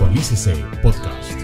Actualícese 0.00 0.54
Podcast. 0.82 1.38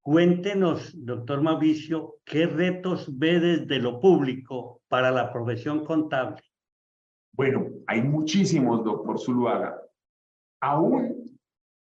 Cuéntenos, 0.00 0.92
doctor 0.92 1.40
Mauricio, 1.40 2.16
¿qué 2.24 2.46
retos 2.46 3.16
ve 3.16 3.38
desde 3.38 3.78
lo 3.78 4.00
público 4.00 4.82
para 4.88 5.12
la 5.12 5.32
profesión 5.32 5.84
contable? 5.84 6.42
Bueno, 7.32 7.68
hay 7.86 8.02
muchísimos, 8.02 8.82
doctor 8.82 9.20
Zuluaga. 9.20 9.80
Aún 10.60 11.38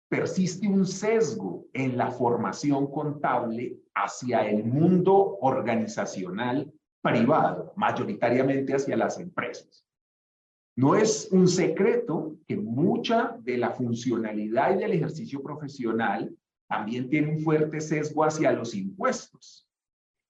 persiste 0.08 0.68
un 0.68 0.86
sesgo 0.86 1.64
en 1.72 1.96
la 1.96 2.12
formación 2.12 2.88
contable 2.92 3.80
hacia 3.96 4.48
el 4.48 4.62
mundo 4.62 5.38
organizacional 5.40 6.72
privado, 7.02 7.72
mayoritariamente 7.74 8.76
hacia 8.76 8.96
las 8.96 9.18
empresas. 9.18 9.85
No 10.76 10.94
es 10.94 11.28
un 11.32 11.48
secreto 11.48 12.36
que 12.46 12.56
mucha 12.56 13.36
de 13.40 13.56
la 13.56 13.70
funcionalidad 13.70 14.74
y 14.74 14.80
del 14.80 14.92
ejercicio 14.92 15.42
profesional 15.42 16.36
también 16.68 17.08
tiene 17.08 17.32
un 17.32 17.40
fuerte 17.40 17.80
sesgo 17.80 18.24
hacia 18.24 18.52
los 18.52 18.74
impuestos. 18.74 19.66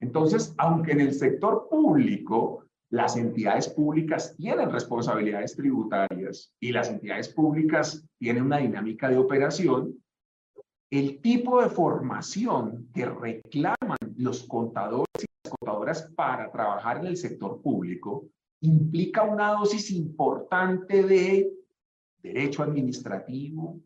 Entonces, 0.01 0.54
aunque 0.59 0.92
en 0.92 1.01
el 1.01 1.14
sector 1.14 1.66
público 1.68 2.64
las 2.90 3.16
entidades 3.16 3.68
públicas 3.68 4.37
tienen 4.37 4.70
responsabilidades 4.70 5.56
tributarias 5.56 6.54
y 6.60 6.70
las 6.70 6.88
entidades 6.88 7.28
públicas 7.28 8.06
tienen 8.16 8.45
una 8.45 8.59
dinámica 8.59 9.09
de 9.09 9.16
operación, 9.16 10.01
el 10.92 11.20
tipo 11.20 11.60
de 11.60 11.68
formación 11.68 12.88
que 12.95 13.06
reclaman 13.06 13.98
los 14.16 14.45
contadores 14.45 15.09
y 15.18 15.26
las 15.42 15.54
contadoras 15.59 16.12
para 16.15 16.52
trabajar 16.52 16.98
en 16.98 17.06
el 17.06 17.16
sector 17.16 17.60
público 17.60 18.28
implica 18.60 19.23
una 19.23 19.51
dosis 19.52 19.91
importante 19.91 21.02
de 21.02 21.52
derecho 22.23 22.62
administrativo, 22.62 23.80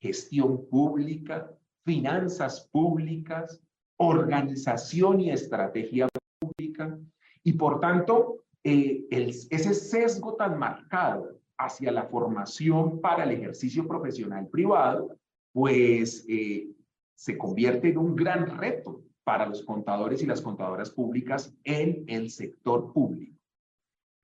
gestión 0.00 0.68
pública, 0.68 1.50
finanzas 1.84 2.68
públicas, 2.70 3.60
organización 3.96 5.20
y 5.20 5.30
estrategia 5.30 6.08
pública, 6.40 6.98
y 7.42 7.52
por 7.54 7.80
tanto, 7.80 8.44
eh, 8.62 9.06
ese 9.10 9.74
sesgo 9.74 10.34
tan 10.34 10.58
marcado 10.58 11.40
hacia 11.56 11.90
la 11.90 12.04
formación 12.04 13.00
para 13.00 13.24
el 13.24 13.32
ejercicio 13.32 13.86
profesional 13.86 14.48
privado, 14.48 15.16
pues 15.52 16.24
eh, 16.28 16.68
se 17.16 17.38
convierte 17.38 17.88
en 17.88 17.98
un 17.98 18.14
gran 18.14 18.58
reto 18.58 19.02
para 19.24 19.46
los 19.46 19.62
contadores 19.62 20.22
y 20.22 20.26
las 20.26 20.40
contadoras 20.40 20.90
públicas 20.90 21.54
en 21.64 22.04
el 22.06 22.30
sector 22.30 22.92
público. 22.92 23.37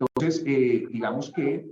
Entonces, 0.00 0.42
eh, 0.46 0.86
digamos 0.90 1.32
que 1.32 1.68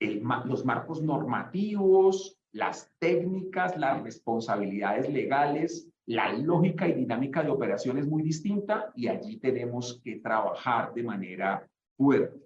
los 0.00 0.64
marcos 0.64 1.02
normativos, 1.02 2.38
las 2.52 2.90
técnicas, 2.98 3.76
las 3.76 4.02
responsabilidades 4.02 5.12
legales, 5.12 5.88
la 6.06 6.32
lógica 6.32 6.88
y 6.88 6.92
dinámica 6.92 7.42
de 7.42 7.50
operación 7.50 7.98
es 7.98 8.06
muy 8.06 8.22
distinta 8.22 8.92
y 8.94 9.08
allí 9.08 9.38
tenemos 9.38 10.00
que 10.04 10.16
trabajar 10.16 10.94
de 10.94 11.02
manera 11.02 11.68
fuerte. 11.96 12.40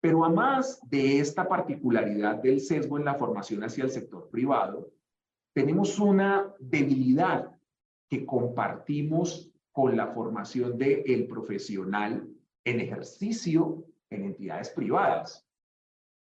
Pero 0.00 0.24
además 0.24 0.80
de 0.88 1.18
esta 1.18 1.46
particularidad 1.46 2.36
del 2.36 2.60
sesgo 2.60 2.96
en 2.98 3.04
la 3.04 3.16
formación 3.16 3.62
hacia 3.64 3.84
el 3.84 3.90
sector 3.90 4.30
privado, 4.30 4.90
tenemos 5.52 5.98
una 5.98 6.54
debilidad 6.58 7.50
que 8.08 8.24
compartimos 8.24 9.50
con 9.72 9.96
la 9.96 10.08
formación 10.08 10.78
del 10.78 11.26
profesional 11.26 12.26
en 12.64 12.80
ejercicio 12.80 13.84
en 14.10 14.24
entidades 14.24 14.70
privadas. 14.70 15.46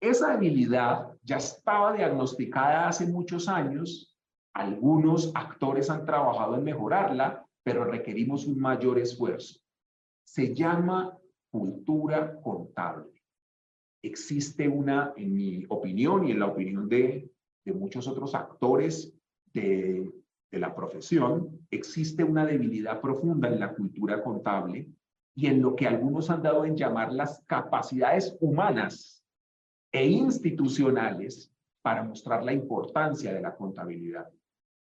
Esa 0.00 0.33
debilidad 0.36 1.17
ya 1.22 1.39
estaba 1.39 1.92
diagnosticada 1.92 2.89
hace 2.89 3.06
muchos 3.06 3.48
años. 3.48 4.17
Algunos 4.55 5.33
actores 5.34 5.91
han 5.91 6.05
trabajado 6.05 6.56
en 6.56 6.64
mejorarla, 6.64 7.45
pero 7.64 7.84
requerimos 7.84 8.47
un 8.47 8.61
mayor 8.61 8.98
esfuerzo. 8.98 9.58
Se 10.24 10.55
llama 10.55 11.18
cultura 11.51 12.40
contable. 12.40 13.24
Existe 14.02 14.68
una, 14.68 15.13
en 15.17 15.34
mi 15.34 15.64
opinión 15.68 16.27
y 16.27 16.30
en 16.30 16.39
la 16.39 16.46
opinión 16.46 16.89
de, 16.89 17.30
de 17.64 17.73
muchos 17.73 18.07
otros 18.07 18.34
actores 18.34 19.13
de, 19.52 20.13
de 20.52 20.58
la 20.58 20.74
profesión, 20.74 21.67
existe 21.70 22.23
una 22.23 22.46
debilidad 22.46 23.01
profunda 23.01 23.48
en 23.48 23.58
la 23.58 23.74
cultura 23.74 24.23
contable 24.23 24.89
y 25.39 25.47
en 25.47 25.63
lo 25.63 25.77
que 25.77 25.87
algunos 25.87 26.31
han 26.31 26.43
dado 26.43 26.65
en 26.65 26.77
llamar 26.77 27.13
las 27.13 27.45
capacidades 27.47 28.37
humanas 28.41 29.25
e 29.93 30.05
institucionales 30.05 31.55
para 31.81 32.03
mostrar 32.03 32.43
la 32.43 32.53
importancia 32.53 33.33
de 33.33 33.41
la 33.41 33.55
contabilidad. 33.55 34.29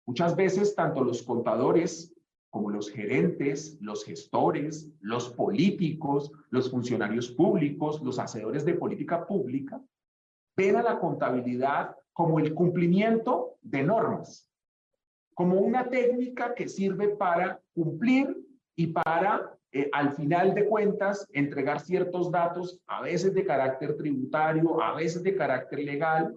Muchas 0.07 0.33
veces 0.33 0.73
tanto 0.73 1.03
los 1.03 1.23
contadores 1.23 2.15
como 2.49 2.69
los 2.69 2.89
gerentes, 2.89 3.77
los 3.81 4.05
gestores, 4.05 4.89
los 5.01 5.27
políticos, 5.33 6.31
los 6.51 6.71
funcionarios 6.71 7.31
públicos, 7.31 8.01
los 8.01 8.17
hacedores 8.17 8.63
de 8.63 8.75
política 8.75 9.27
pública, 9.27 9.83
ven 10.55 10.77
a 10.77 10.83
la 10.83 10.99
contabilidad 10.99 11.97
como 12.13 12.39
el 12.39 12.53
cumplimiento 12.53 13.57
de 13.61 13.83
normas, 13.83 14.49
como 15.33 15.59
una 15.59 15.89
técnica 15.89 16.55
que 16.55 16.69
sirve 16.69 17.09
para 17.09 17.61
cumplir 17.73 18.37
y 18.77 18.87
para 18.87 19.51
eh, 19.75 19.89
al 19.91 20.13
final 20.13 20.55
de 20.55 20.65
cuentas, 20.69 21.27
entregar 21.33 21.81
ciertos 21.81 22.31
datos, 22.31 22.79
a 22.87 23.01
veces 23.01 23.33
de 23.33 23.45
carácter 23.45 23.97
tributario, 23.97 24.81
a 24.81 24.95
veces 24.95 25.21
de 25.21 25.35
carácter 25.35 25.79
legal, 25.79 26.33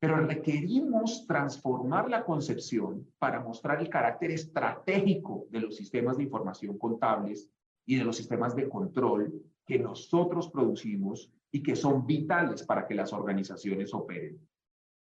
pero 0.00 0.16
requerimos 0.24 1.26
transformar 1.26 2.08
la 2.08 2.24
concepción 2.24 3.06
para 3.18 3.40
mostrar 3.40 3.82
el 3.82 3.90
carácter 3.90 4.30
estratégico 4.30 5.46
de 5.50 5.60
los 5.60 5.76
sistemas 5.76 6.16
de 6.16 6.22
información 6.22 6.78
contables 6.78 7.50
y 7.84 7.96
de 7.96 8.04
los 8.04 8.16
sistemas 8.16 8.56
de 8.56 8.66
control 8.66 9.34
que 9.66 9.78
nosotros 9.78 10.48
producimos 10.48 11.30
y 11.52 11.62
que 11.62 11.76
son 11.76 12.06
vitales 12.06 12.62
para 12.62 12.86
que 12.86 12.94
las 12.94 13.12
organizaciones 13.12 13.92
operen. 13.92 14.40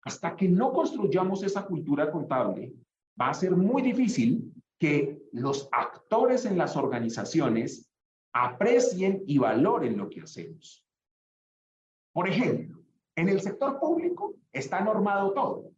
Hasta 0.03 0.35
que 0.35 0.49
no 0.49 0.73
construyamos 0.73 1.43
esa 1.43 1.67
cultura 1.67 2.11
contable, 2.11 2.73
va 3.21 3.29
a 3.29 3.35
ser 3.35 3.55
muy 3.55 3.83
difícil 3.83 4.51
que 4.79 5.16
los 5.33 5.69
actores 5.73 6.45
en 6.45 6.59
las 6.59 6.77
organizaciones 6.77 7.91
aprecien 8.33 9.23
y 9.27 9.39
valoren 9.39 9.97
lo 9.97 10.09
que 10.09 10.23
hacemos. 10.23 10.85
Por 12.13 12.29
ejemplo, 12.29 12.83
en 13.15 13.29
el 13.29 13.41
sector 13.41 13.79
público 13.79 14.35
está 14.53 14.81
normado 14.81 15.33
todo. 15.33 15.71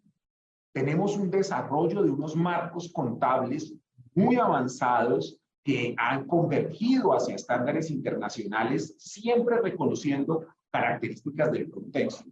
Tenemos 0.73 1.17
un 1.17 1.31
desarrollo 1.31 2.03
de 2.03 2.11
unos 2.11 2.37
marcos 2.37 2.91
contables 2.93 3.75
muy 4.15 4.37
avanzados 4.37 5.41
que 5.65 5.95
han 5.99 6.27
convergido 6.27 7.13
hacia 7.13 7.35
estándares 7.35 7.91
internacionales, 7.91 8.95
siempre 8.99 9.61
reconociendo 9.61 10.47
características 10.71 11.53
del 11.53 11.71
contexto. 11.71 12.25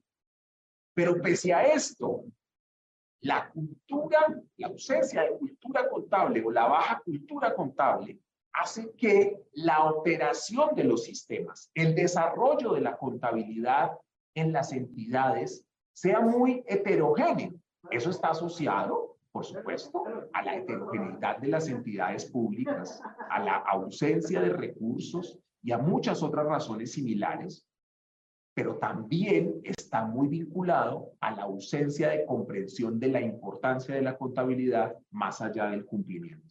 Pero 0.94 1.20
pese 1.20 1.52
a 1.52 1.62
esto, 1.64 2.24
la 3.20 3.48
cultura, 3.50 4.18
la 4.56 4.68
ausencia 4.68 5.22
de 5.22 5.38
cultura 5.38 5.88
contable 5.88 6.42
o 6.44 6.50
la 6.50 6.66
baja 6.66 7.00
cultura 7.04 7.54
contable 7.54 8.18
hace 8.52 8.92
que 8.96 9.42
la 9.52 9.84
operación 9.84 10.74
de 10.74 10.84
los 10.84 11.04
sistemas, 11.04 11.70
el 11.74 11.94
desarrollo 11.94 12.72
de 12.72 12.80
la 12.80 12.96
contabilidad 12.96 13.92
en 14.34 14.52
las 14.52 14.72
entidades 14.72 15.64
sea 15.92 16.20
muy 16.20 16.62
heterogéneo. 16.66 17.52
Eso 17.90 18.10
está 18.10 18.28
asociado, 18.28 19.16
por 19.30 19.44
supuesto, 19.44 20.04
a 20.32 20.42
la 20.42 20.56
heterogeneidad 20.56 21.38
de 21.38 21.48
las 21.48 21.68
entidades 21.68 22.26
públicas, 22.26 23.00
a 23.30 23.40
la 23.40 23.56
ausencia 23.56 24.40
de 24.40 24.50
recursos 24.50 25.38
y 25.62 25.72
a 25.72 25.78
muchas 25.78 26.22
otras 26.22 26.46
razones 26.46 26.92
similares 26.92 27.66
pero 28.56 28.78
también 28.78 29.60
está 29.64 30.06
muy 30.06 30.28
vinculado 30.28 31.12
a 31.20 31.30
la 31.30 31.42
ausencia 31.42 32.08
de 32.08 32.24
comprensión 32.24 32.98
de 32.98 33.08
la 33.08 33.20
importancia 33.20 33.94
de 33.94 34.00
la 34.00 34.16
contabilidad 34.16 34.96
más 35.10 35.42
allá 35.42 35.66
del 35.66 35.84
cumplimiento. 35.84 36.48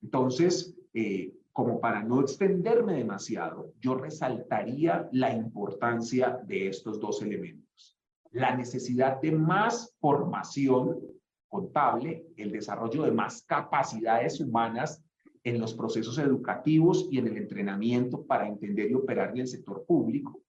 Entonces, 0.00 0.74
eh, 0.94 1.34
como 1.52 1.80
para 1.80 2.02
no 2.02 2.22
extenderme 2.22 2.94
demasiado, 2.94 3.74
yo 3.78 3.96
resaltaría 3.96 5.06
la 5.12 5.30
importancia 5.30 6.40
de 6.46 6.68
estos 6.68 6.98
dos 6.98 7.20
elementos. 7.20 7.98
La 8.30 8.56
necesidad 8.56 9.20
de 9.20 9.32
más 9.32 9.94
formación 10.00 10.98
contable, 11.46 12.24
el 12.38 12.52
desarrollo 12.52 13.02
de 13.02 13.12
más 13.12 13.42
capacidades 13.42 14.40
humanas 14.40 15.04
en 15.44 15.60
los 15.60 15.74
procesos 15.74 16.16
educativos 16.16 17.06
y 17.10 17.18
en 17.18 17.26
el 17.26 17.36
entrenamiento 17.36 18.24
para 18.24 18.48
entender 18.48 18.90
y 18.90 18.94
operar 18.94 19.32
en 19.32 19.40
el 19.40 19.46
sector 19.46 19.84
público, 19.84 20.40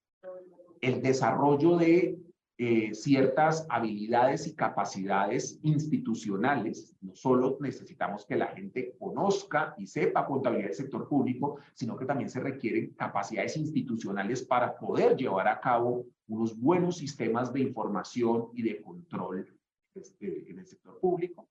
el 0.82 1.02
desarrollo 1.02 1.78
de 1.78 2.20
eh, 2.62 2.94
ciertas 2.94 3.66
habilidades 3.70 4.46
y 4.46 4.54
capacidades 4.54 5.60
institucionales. 5.64 6.94
No 7.00 7.16
solo 7.16 7.58
necesitamos 7.62 8.26
que 8.26 8.36
la 8.36 8.48
gente 8.48 8.98
conozca 9.00 9.74
y 9.78 9.88
sepa 9.88 10.26
contabilidad 10.26 10.68
del 10.68 10.76
sector 10.76 11.08
público, 11.08 11.60
sino 11.74 11.96
que 11.96 12.06
también 12.06 12.30
se 12.30 12.42
requieren 12.42 12.94
capacidades 12.96 13.56
institucionales 13.56 14.44
para 14.44 14.78
poder 14.78 15.16
llevar 15.16 15.48
a 15.48 15.62
cabo 15.62 16.06
unos 16.28 16.60
buenos 16.60 16.98
sistemas 16.98 17.54
de 17.54 17.62
información 17.62 18.50
y 18.54 18.64
de 18.64 18.82
control 18.82 19.48
este, 19.96 20.52
en 20.52 20.60
el 20.60 20.68
sector 20.68 21.00
público. 21.00 21.48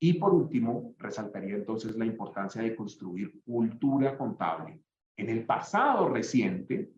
Y 0.00 0.14
por 0.14 0.32
último, 0.32 0.94
resaltaría 0.96 1.56
entonces 1.56 1.94
la 1.94 2.06
importancia 2.06 2.62
de 2.62 2.74
construir 2.74 3.42
cultura 3.44 4.16
contable. 4.16 4.80
En 5.14 5.28
el 5.28 5.44
pasado 5.44 6.08
reciente, 6.08 6.90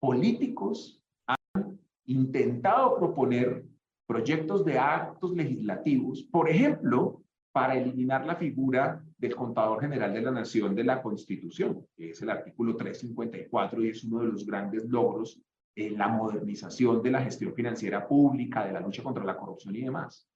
políticos 0.00 1.00
han 1.26 1.78
intentado 2.06 2.96
proponer 2.96 3.64
proyectos 4.06 4.64
de 4.64 4.78
actos 4.78 5.32
legislativos, 5.36 6.24
por 6.24 6.48
ejemplo, 6.48 7.22
para 7.52 7.76
eliminar 7.76 8.26
la 8.26 8.36
figura 8.36 9.04
del 9.18 9.36
contador 9.36 9.80
general 9.80 10.12
de 10.12 10.22
la 10.22 10.30
nación 10.30 10.74
de 10.74 10.84
la 10.84 11.02
Constitución, 11.02 11.86
que 11.96 12.10
es 12.10 12.22
el 12.22 12.30
artículo 12.30 12.76
354 12.76 13.84
y 13.84 13.88
es 13.90 14.04
uno 14.04 14.20
de 14.20 14.28
los 14.28 14.46
grandes 14.46 14.88
logros 14.88 15.40
en 15.76 15.98
la 15.98 16.08
modernización 16.08 17.02
de 17.02 17.10
la 17.10 17.22
gestión 17.22 17.54
financiera 17.54 18.06
pública, 18.06 18.64
de 18.64 18.72
la 18.72 18.80
lucha 18.80 19.02
contra 19.02 19.24
la 19.24 19.36
corrupción 19.36 19.76
y 19.76 19.82
demás. 19.82 20.28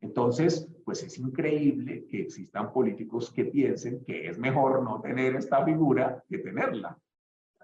Entonces, 0.00 0.68
pues 0.84 1.02
es 1.02 1.18
increíble 1.18 2.06
que 2.06 2.22
existan 2.22 2.72
políticos 2.72 3.32
que 3.32 3.46
piensen 3.46 4.04
que 4.04 4.28
es 4.28 4.38
mejor 4.38 4.82
no 4.82 5.00
tener 5.00 5.36
esta 5.36 5.64
figura 5.64 6.22
que 6.28 6.38
tenerla. 6.38 6.98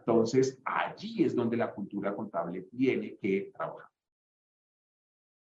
Entonces, 0.05 0.61
allí 0.65 1.23
es 1.23 1.35
donde 1.35 1.57
la 1.57 1.73
cultura 1.73 2.15
contable 2.15 2.63
tiene 2.63 3.17
que 3.17 3.53
trabajar. 3.55 3.89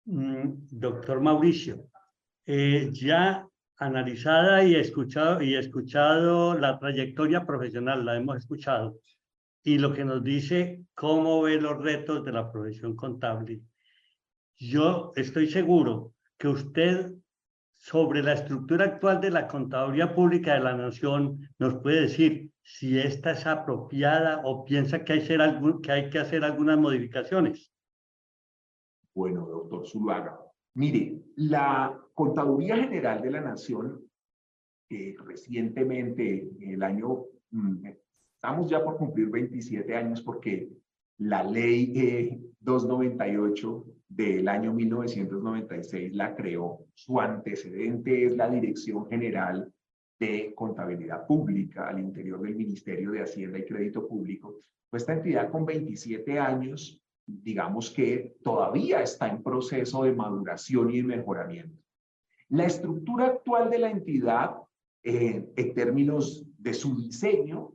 Mm, 0.07 0.69
doctor 0.71 1.21
Mauricio, 1.21 1.91
eh, 2.47 2.89
ya 2.93 3.47
analizada 3.79 4.65
y 4.65 4.75
escuchado, 4.75 5.43
y 5.43 5.57
escuchado 5.57 6.57
la 6.59 6.79
trayectoria 6.79 7.45
profesional, 7.45 8.05
la 8.05 8.17
hemos 8.17 8.39
escuchado, 8.39 8.99
y 9.63 9.79
lo 9.79 9.93
que 9.93 10.05
nos 10.05 10.25
dice 10.25 10.85
cómo 10.95 11.43
ve 11.43 11.61
los 11.61 11.77
retos 11.83 12.25
de 12.25 12.33
la 12.33 12.51
profesión 12.51 12.97
contable. 12.97 13.61
Yo 14.57 15.13
estoy 15.17 15.49
seguro 15.49 16.15
que 16.39 16.49
usted 16.49 17.13
sobre 17.77 18.23
la 18.23 18.33
estructura 18.33 18.87
actual 18.87 19.21
de 19.21 19.31
la 19.31 19.47
contaduría 19.47 20.15
pública 20.15 20.55
de 20.55 20.61
la 20.61 20.77
nación 20.77 21.49
nos 21.59 21.75
puede 21.77 22.03
decir 22.03 22.51
si 22.63 22.99
esta 22.99 23.33
es 23.33 23.47
apropiada 23.47 24.43
o 24.45 24.65
piensa 24.65 25.05
que 25.05 25.13
hay, 25.15 25.21
ser 25.21 25.41
algún, 25.41 25.81
que, 25.81 25.93
hay 25.93 26.11
que 26.11 26.19
hacer 26.19 26.43
algunas 26.43 26.79
modificaciones. 26.79 27.73
Bueno, 29.15 29.47
doctor 29.47 29.87
Zuluaga, 29.87 30.39
mire, 30.75 31.23
la 31.37 31.97
Contaduría 32.13 32.77
General 32.77 33.23
de 33.23 33.31
la 33.31 33.41
Nación, 33.41 34.03
que 34.89 35.17
recientemente, 35.25 36.51
el 36.61 36.83
año, 36.83 37.25
mm, 37.51 37.87
estamos 38.35 38.69
ya 38.69 38.83
por 38.83 38.97
cumplir 38.97 39.29
27 39.29 39.95
años 39.95 40.23
porque 40.23 40.69
la 41.19 41.43
ley 41.45 42.53
298 42.61 43.96
del 44.09 44.49
año 44.49 44.73
1996 44.73 46.15
la 46.15 46.35
creó. 46.35 46.87
Su 46.95 47.21
antecedente 47.21 48.27
es 48.27 48.37
la 48.37 48.49
Dirección 48.49 49.07
General 49.07 49.73
de 50.19 50.55
Contabilidad 50.55 51.27
Pública 51.27 51.89
al 51.89 51.99
interior 51.99 52.41
del 52.41 52.57
Ministerio 52.57 53.11
de 53.13 53.23
Hacienda 53.23 53.59
y 53.59 53.67
Crédito 53.67 54.07
Público. 54.07 54.61
Pues 54.89 55.03
esta 55.03 55.15
entidad 55.15 55.51
con 55.51 55.67
27 55.67 56.39
años, 56.39 57.03
digamos 57.27 57.91
que 57.91 58.37
todavía 58.43 59.03
está 59.03 59.29
en 59.29 59.43
proceso 59.43 60.05
de 60.05 60.13
maduración 60.13 60.95
y 60.95 61.03
mejoramiento. 61.03 61.83
La 62.49 62.65
estructura 62.65 63.27
actual 63.27 63.69
de 63.69 63.79
la 63.79 63.91
entidad, 63.91 64.57
eh, 65.03 65.45
en 65.57 65.75
términos 65.75 66.47
de 66.59 66.73
su 66.73 66.97
diseño, 66.97 67.73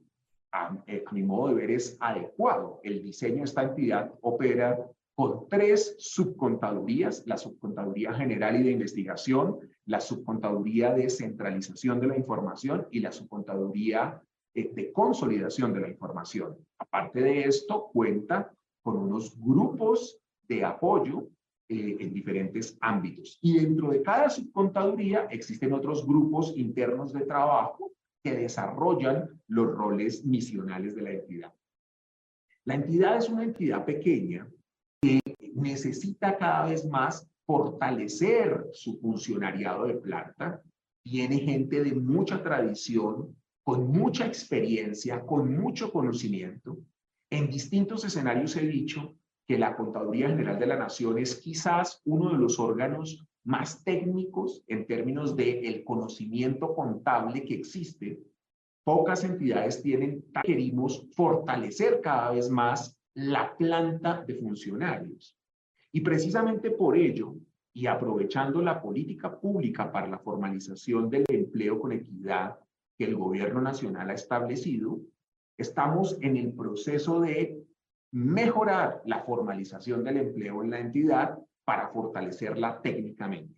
a, 0.53 0.81
eh, 0.87 1.03
a 1.05 1.13
mi 1.13 1.23
modo 1.23 1.49
de 1.49 1.55
ver, 1.55 1.71
es 1.71 1.97
adecuado. 1.99 2.79
El 2.83 3.03
diseño 3.03 3.37
de 3.37 3.43
esta 3.43 3.63
entidad 3.63 4.13
opera 4.21 4.79
con 5.21 5.47
tres 5.47 5.95
subcontadurías, 5.99 7.21
la 7.27 7.37
subcontaduría 7.37 8.11
general 8.11 8.59
y 8.59 8.63
de 8.63 8.71
investigación, 8.71 9.59
la 9.85 10.01
subcontaduría 10.01 10.95
de 10.95 11.11
centralización 11.11 11.99
de 11.99 12.07
la 12.07 12.17
información 12.17 12.87
y 12.89 13.01
la 13.01 13.11
subcontaduría 13.11 14.19
eh, 14.55 14.71
de 14.73 14.91
consolidación 14.91 15.73
de 15.73 15.81
la 15.81 15.89
información. 15.89 16.57
Aparte 16.79 17.21
de 17.21 17.43
esto, 17.43 17.91
cuenta 17.93 18.51
con 18.81 18.97
unos 18.97 19.39
grupos 19.39 20.17
de 20.47 20.65
apoyo 20.65 21.27
eh, 21.69 21.97
en 21.99 22.11
diferentes 22.15 22.75
ámbitos. 22.81 23.37
Y 23.43 23.59
dentro 23.59 23.91
de 23.91 24.01
cada 24.01 24.27
subcontaduría 24.27 25.27
existen 25.29 25.71
otros 25.71 26.03
grupos 26.03 26.51
internos 26.57 27.13
de 27.13 27.27
trabajo 27.27 27.91
que 28.23 28.33
desarrollan 28.33 29.39
los 29.49 29.67
roles 29.67 30.25
misionales 30.25 30.95
de 30.95 31.01
la 31.03 31.11
entidad. 31.11 31.53
La 32.65 32.73
entidad 32.73 33.17
es 33.17 33.29
una 33.29 33.43
entidad 33.43 33.85
pequeña 33.85 34.47
necesita 35.61 36.37
cada 36.37 36.65
vez 36.65 36.85
más 36.85 37.29
fortalecer 37.45 38.67
su 38.73 38.97
funcionariado 38.99 39.85
de 39.85 39.95
planta. 39.95 40.61
Tiene 41.03 41.39
gente 41.39 41.83
de 41.83 41.93
mucha 41.93 42.41
tradición, 42.41 43.35
con 43.63 43.91
mucha 43.91 44.25
experiencia, 44.25 45.21
con 45.25 45.55
mucho 45.57 45.91
conocimiento. 45.91 46.77
En 47.29 47.49
distintos 47.49 48.03
escenarios 48.03 48.55
he 48.55 48.67
dicho 48.67 49.15
que 49.47 49.57
la 49.57 49.75
Contaduría 49.75 50.29
General 50.29 50.59
de 50.59 50.67
la 50.67 50.77
Nación 50.77 51.17
es 51.17 51.35
quizás 51.35 52.01
uno 52.05 52.31
de 52.31 52.37
los 52.37 52.59
órganos 52.59 53.25
más 53.43 53.83
técnicos 53.83 54.63
en 54.67 54.85
términos 54.85 55.35
de 55.35 55.61
el 55.67 55.83
conocimiento 55.83 56.75
contable 56.75 57.43
que 57.43 57.55
existe. 57.55 58.19
Pocas 58.83 59.23
entidades 59.23 59.81
tienen, 59.81 60.23
queremos 60.43 61.07
fortalecer 61.11 62.01
cada 62.01 62.31
vez 62.31 62.49
más 62.49 62.97
la 63.13 63.55
planta 63.57 64.23
de 64.25 64.35
funcionarios. 64.35 65.37
Y 65.91 66.01
precisamente 66.01 66.71
por 66.71 66.97
ello, 66.97 67.35
y 67.73 67.87
aprovechando 67.87 68.61
la 68.61 68.81
política 68.81 69.39
pública 69.39 69.91
para 69.91 70.07
la 70.07 70.19
formalización 70.19 71.09
del 71.09 71.25
empleo 71.29 71.79
con 71.79 71.91
equidad 71.91 72.59
que 72.97 73.05
el 73.05 73.15
gobierno 73.15 73.61
nacional 73.61 74.09
ha 74.09 74.13
establecido, 74.13 74.99
estamos 75.57 76.17
en 76.21 76.37
el 76.37 76.53
proceso 76.53 77.21
de 77.21 77.63
mejorar 78.11 79.01
la 79.05 79.23
formalización 79.23 80.03
del 80.03 80.17
empleo 80.17 80.63
en 80.63 80.71
la 80.71 80.79
entidad 80.79 81.39
para 81.63 81.89
fortalecerla 81.89 82.81
técnicamente. 82.81 83.55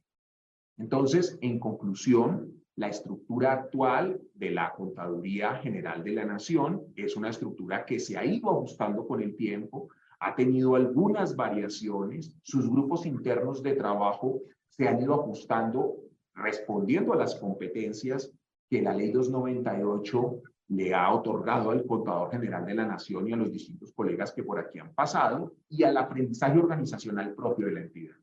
Entonces, 0.78 1.38
en 1.42 1.60
conclusión, 1.60 2.64
la 2.76 2.88
estructura 2.88 3.54
actual 3.54 4.20
de 4.34 4.52
la 4.52 4.74
Contaduría 4.74 5.56
General 5.56 6.04
de 6.04 6.12
la 6.12 6.26
Nación 6.26 6.84
es 6.96 7.16
una 7.16 7.30
estructura 7.30 7.86
que 7.86 8.00
se 8.00 8.18
ha 8.18 8.26
ido 8.26 8.50
ajustando 8.50 9.08
con 9.08 9.22
el 9.22 9.36
tiempo, 9.36 9.90
ha 10.24 10.36
tenido 10.36 10.76
algunas 10.76 11.36
variaciones, 11.36 12.34
sus 12.44 12.70
grupos 12.70 13.06
internos 13.06 13.62
de 13.62 13.76
trabajo 13.76 14.42
se 14.70 14.88
han 14.88 15.02
ido 15.02 15.14
ajustando 15.14 15.98
respondiendo 16.34 17.12
a 17.12 17.18
las 17.18 17.36
competencias 17.36 18.32
que 18.70 18.82
la 18.82 18.94
ley 18.94 19.12
298 19.12 20.42
le 20.70 20.94
ha 20.94 21.14
otorgado 21.14 21.72
al 21.72 21.86
contador 21.86 22.32
general 22.32 22.66
de 22.66 22.74
la 22.74 22.86
nación 22.86 23.28
y 23.28 23.34
a 23.34 23.36
los 23.36 23.52
distintos 23.52 23.92
colegas 23.92 24.32
que 24.32 24.44
por 24.44 24.58
aquí 24.60 24.80
han 24.80 24.94
pasado 24.94 25.56
y 25.68 25.84
al 25.84 25.98
aprendizaje 25.98 26.58
organizacional 26.58 27.36
propio 27.36 27.68
de 27.68 27.74
la 27.74 27.82
entidad. 27.82 28.16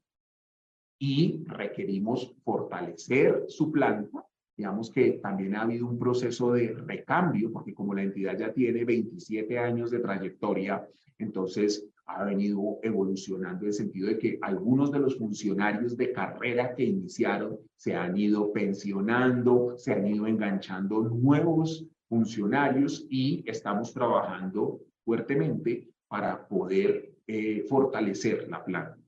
Y 0.98 1.44
requerimos 1.46 2.34
fortalecer 2.42 3.44
su 3.48 3.70
planta. 3.70 4.26
Digamos 4.56 4.90
que 4.90 5.20
también 5.22 5.54
ha 5.54 5.62
habido 5.62 5.86
un 5.86 5.98
proceso 5.98 6.52
de 6.52 6.75
recambio, 6.75 7.52
porque 7.52 7.75
como 7.75 7.94
la 7.94 8.02
entidad 8.02 8.36
ya 8.38 8.52
tiene 8.52 8.84
27 8.84 9.58
años 9.58 9.90
de 9.90 10.00
trayectoria, 10.00 10.86
entonces 11.18 11.86
ha 12.16 12.24
venido 12.24 12.78
evolucionando 12.82 13.62
en 13.62 13.68
el 13.68 13.74
sentido 13.74 14.08
de 14.08 14.18
que 14.18 14.38
algunos 14.42 14.90
de 14.90 14.98
los 14.98 15.16
funcionarios 15.16 15.96
de 15.96 16.12
carrera 16.12 16.74
que 16.74 16.84
iniciaron 16.84 17.58
se 17.76 17.94
han 17.94 18.16
ido 18.16 18.52
pensionando, 18.52 19.74
se 19.76 19.92
han 19.92 20.06
ido 20.06 20.26
enganchando 20.26 21.02
nuevos 21.02 21.86
funcionarios 22.08 23.06
y 23.08 23.44
estamos 23.46 23.94
trabajando 23.94 24.80
fuertemente 25.04 25.88
para 26.08 26.46
poder 26.48 27.12
eh, 27.26 27.64
fortalecer 27.68 28.48
la 28.48 28.64
planta. 28.64 28.98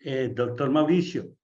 Eh, 0.00 0.32
doctor 0.34 0.70
Mauricio, 0.70 1.36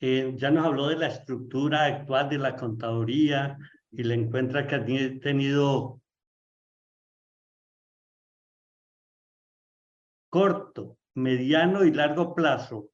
eh, 0.00 0.34
ya 0.36 0.50
nos 0.50 0.66
habló 0.66 0.88
de 0.88 0.96
la 0.96 1.08
estructura 1.08 1.86
actual 1.86 2.28
de 2.28 2.38
la 2.38 2.56
contaduría 2.56 3.58
y 3.90 4.02
le 4.02 4.14
encuentra 4.14 4.66
que 4.66 4.74
ha 4.74 4.84
tenido 4.84 6.00
corto, 10.36 10.98
mediano 11.14 11.82
y 11.82 11.92
largo 11.92 12.34
plazo. 12.34 12.90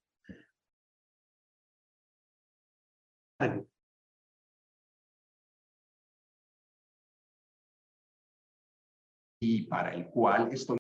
Y 9.41 9.67
para 9.67 9.93
el 9.93 10.09
cual 10.09 10.53
estoy 10.53 10.79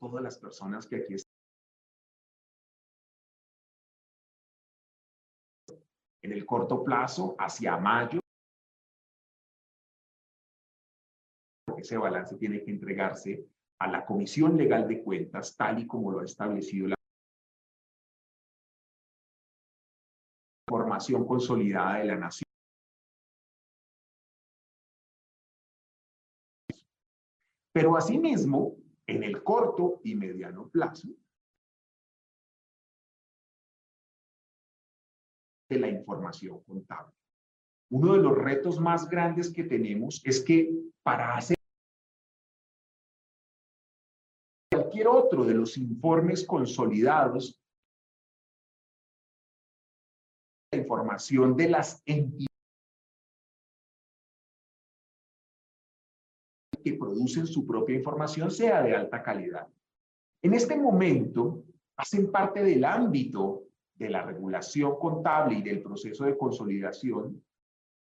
todas 0.00 0.22
las 0.22 0.38
personas 0.38 0.86
que 0.86 0.96
aquí 0.96 1.14
están 1.16 1.34
en 6.22 6.32
el 6.32 6.46
corto 6.46 6.82
plazo, 6.82 7.36
hacia 7.38 7.76
mayo, 7.76 8.20
ese 11.78 11.96
balance 11.96 12.36
tiene 12.36 12.62
que 12.62 12.70
entregarse 12.70 13.46
a 13.80 13.88
la 13.88 14.04
Comisión 14.04 14.56
Legal 14.56 14.88
de 14.88 15.02
Cuentas, 15.02 15.56
tal 15.56 15.78
y 15.80 15.86
como 15.86 16.10
lo 16.10 16.20
ha 16.20 16.24
establecido 16.24 16.88
la 16.88 16.94
formación 20.68 21.26
consolidada 21.26 21.98
de 21.98 22.04
la 22.04 22.16
nación. 22.16 22.44
Pero 27.72 27.96
asimismo, 27.96 28.76
en 29.06 29.22
el 29.22 29.42
corto 29.42 30.00
y 30.02 30.14
mediano 30.14 30.68
plazo, 30.68 31.08
de 35.70 35.78
la 35.78 35.88
información 35.88 36.60
contable. 36.64 37.14
Uno 37.90 38.14
de 38.14 38.20
los 38.20 38.36
retos 38.36 38.80
más 38.80 39.08
grandes 39.08 39.52
que 39.52 39.64
tenemos 39.64 40.20
es 40.24 40.42
que 40.42 40.70
para 41.02 41.36
hacer 41.36 41.57
otro 45.08 45.44
de 45.44 45.54
los 45.54 45.76
informes 45.76 46.46
consolidados, 46.46 47.60
la 50.72 50.78
información 50.78 51.56
de 51.56 51.68
las 51.68 52.00
entidades 52.06 52.46
que 56.84 56.94
producen 56.94 57.46
su 57.46 57.66
propia 57.66 57.96
información 57.96 58.50
sea 58.50 58.82
de 58.82 58.94
alta 58.94 59.22
calidad. 59.22 59.66
En 60.42 60.52
este 60.54 60.76
momento, 60.76 61.64
hacen 61.96 62.30
parte 62.30 62.62
del 62.62 62.84
ámbito 62.84 63.64
de 63.94 64.10
la 64.10 64.22
regulación 64.22 64.98
contable 64.98 65.58
y 65.58 65.62
del 65.62 65.82
proceso 65.82 66.24
de 66.24 66.38
consolidación 66.38 67.42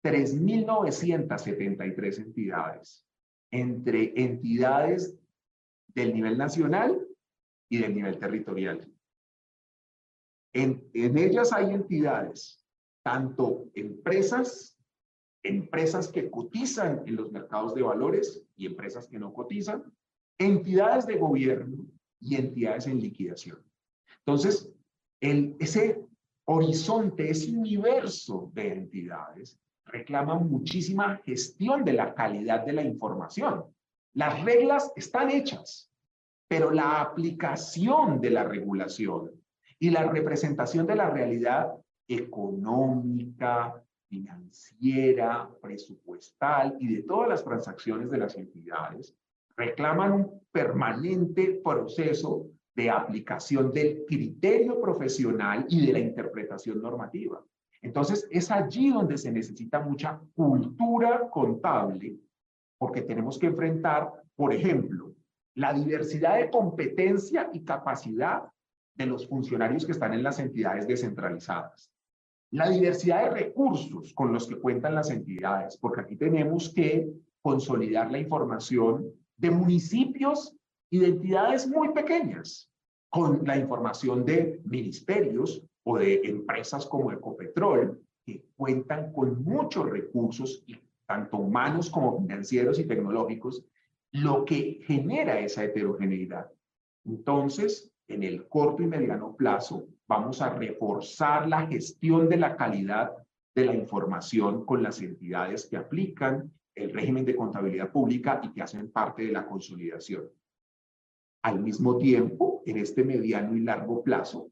3.973 0.04 2.18
entidades, 2.18 3.06
entre 3.50 4.12
entidades 4.14 5.16
del 5.96 6.14
nivel 6.14 6.36
nacional 6.36 7.08
y 7.70 7.78
del 7.78 7.94
nivel 7.94 8.18
territorial. 8.18 8.86
En, 10.52 10.88
ellas 10.92 11.52
hay 11.52 11.70
entidades, 11.70 12.62
tanto 13.02 13.70
empresas, 13.74 14.78
empresas 15.42 16.08
que 16.08 16.30
cotizan 16.30 17.02
en 17.06 17.16
los 17.16 17.32
mercados 17.32 17.74
de 17.74 17.82
valores 17.82 18.46
y 18.56 18.66
empresas 18.66 19.08
que 19.08 19.18
no 19.18 19.32
cotizan, 19.32 19.84
entidades 20.38 21.06
de 21.06 21.16
gobierno 21.16 21.86
y 22.20 22.36
entidades 22.36 22.86
en 22.86 23.00
liquidación. 23.00 23.58
Entonces, 24.18 24.70
ese 25.20 26.04
horizonte, 26.44 27.30
ese 27.30 27.52
universo 27.52 28.50
de 28.52 28.72
entidades 28.72 29.58
reclama 29.86 30.38
muchísima 30.38 31.16
gestión 31.24 31.84
de 31.84 31.94
la 31.94 32.14
calidad 32.14 32.66
de 32.66 32.72
la 32.74 32.82
información. 32.82 33.75
Las 34.16 34.42
reglas 34.42 34.90
están 34.96 35.30
hechas, 35.30 35.92
pero 36.48 36.70
la 36.70 37.02
aplicación 37.02 38.18
de 38.18 38.30
la 38.30 38.44
regulación 38.44 39.30
y 39.78 39.90
la 39.90 40.04
representación 40.04 40.86
de 40.86 40.96
la 40.96 41.10
realidad 41.10 41.74
económica, 42.08 43.74
financiera, 44.08 45.50
presupuestal 45.60 46.78
y 46.80 46.94
de 46.94 47.02
todas 47.02 47.28
las 47.28 47.44
transacciones 47.44 48.10
de 48.10 48.16
las 48.16 48.36
entidades 48.36 49.14
reclaman 49.54 50.12
un 50.12 50.40
permanente 50.50 51.60
proceso 51.62 52.46
de 52.74 52.88
aplicación 52.88 53.70
del 53.70 54.06
criterio 54.06 54.80
profesional 54.80 55.66
y 55.68 55.84
de 55.84 55.92
la 55.92 55.98
interpretación 55.98 56.80
normativa. 56.80 57.44
Entonces, 57.82 58.26
es 58.30 58.50
allí 58.50 58.90
donde 58.90 59.18
se 59.18 59.30
necesita 59.30 59.80
mucha 59.80 60.18
cultura 60.34 61.28
contable, 61.28 62.16
porque 62.78 63.02
tenemos 63.02 63.38
que 63.38 63.46
enfrentar, 63.46 64.12
por 64.34 64.52
ejemplo, 64.52 65.14
la 65.54 65.72
diversidad 65.72 66.38
de 66.38 66.50
competencia 66.50 67.50
y 67.52 67.64
capacidad 67.64 68.42
de 68.94 69.06
los 69.06 69.26
funcionarios 69.26 69.84
que 69.84 69.92
están 69.92 70.12
en 70.14 70.22
las 70.22 70.38
entidades 70.38 70.86
descentralizadas. 70.86 71.90
La 72.52 72.68
diversidad 72.70 73.24
de 73.24 73.30
recursos 73.30 74.12
con 74.14 74.32
los 74.32 74.46
que 74.46 74.58
cuentan 74.58 74.94
las 74.94 75.10
entidades, 75.10 75.76
porque 75.76 76.02
aquí 76.02 76.16
tenemos 76.16 76.72
que 76.72 77.10
consolidar 77.42 78.10
la 78.10 78.18
información 78.18 79.12
de 79.36 79.50
municipios 79.50 80.56
y 80.90 80.98
de 80.98 81.08
entidades 81.08 81.66
muy 81.66 81.92
pequeñas, 81.92 82.70
con 83.10 83.44
la 83.44 83.56
información 83.56 84.24
de 84.24 84.60
ministerios 84.64 85.62
o 85.84 85.98
de 85.98 86.20
empresas 86.24 86.86
como 86.86 87.12
Ecopetrol, 87.12 88.00
que 88.24 88.44
cuentan 88.56 89.12
con 89.12 89.42
muchos 89.44 89.88
recursos, 89.88 90.64
tanto 91.06 91.38
humanos 91.38 91.90
como 91.90 92.18
financieros 92.18 92.78
y 92.78 92.84
tecnológicos, 92.84 93.64
lo 94.12 94.44
que 94.44 94.80
genera 94.84 95.38
esa 95.40 95.64
heterogeneidad. 95.64 96.50
Entonces, 97.04 97.92
en 98.08 98.22
el 98.22 98.48
corto 98.48 98.82
y 98.82 98.86
mediano 98.86 99.34
plazo, 99.36 99.86
vamos 100.06 100.40
a 100.40 100.50
reforzar 100.50 101.48
la 101.48 101.66
gestión 101.66 102.28
de 102.28 102.36
la 102.36 102.56
calidad 102.56 103.12
de 103.54 103.64
la 103.64 103.74
información 103.74 104.64
con 104.64 104.82
las 104.82 105.00
entidades 105.00 105.66
que 105.66 105.76
aplican 105.76 106.52
el 106.74 106.92
régimen 106.92 107.24
de 107.24 107.34
contabilidad 107.34 107.90
pública 107.90 108.40
y 108.42 108.52
que 108.52 108.62
hacen 108.62 108.90
parte 108.90 109.24
de 109.24 109.32
la 109.32 109.46
consolidación. 109.46 110.28
Al 111.42 111.60
mismo 111.60 111.96
tiempo, 111.96 112.62
en 112.66 112.76
este 112.76 113.02
mediano 113.02 113.56
y 113.56 113.60
largo 113.60 114.02
plazo, 114.02 114.50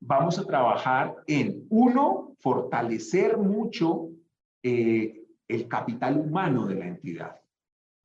vamos 0.00 0.38
a 0.38 0.44
trabajar 0.44 1.16
en, 1.26 1.66
uno, 1.70 2.34
fortalecer 2.40 3.38
mucho 3.38 4.10
eh, 4.62 5.23
el 5.48 5.68
capital 5.68 6.18
humano 6.18 6.66
de 6.66 6.74
la 6.74 6.86
entidad. 6.86 7.40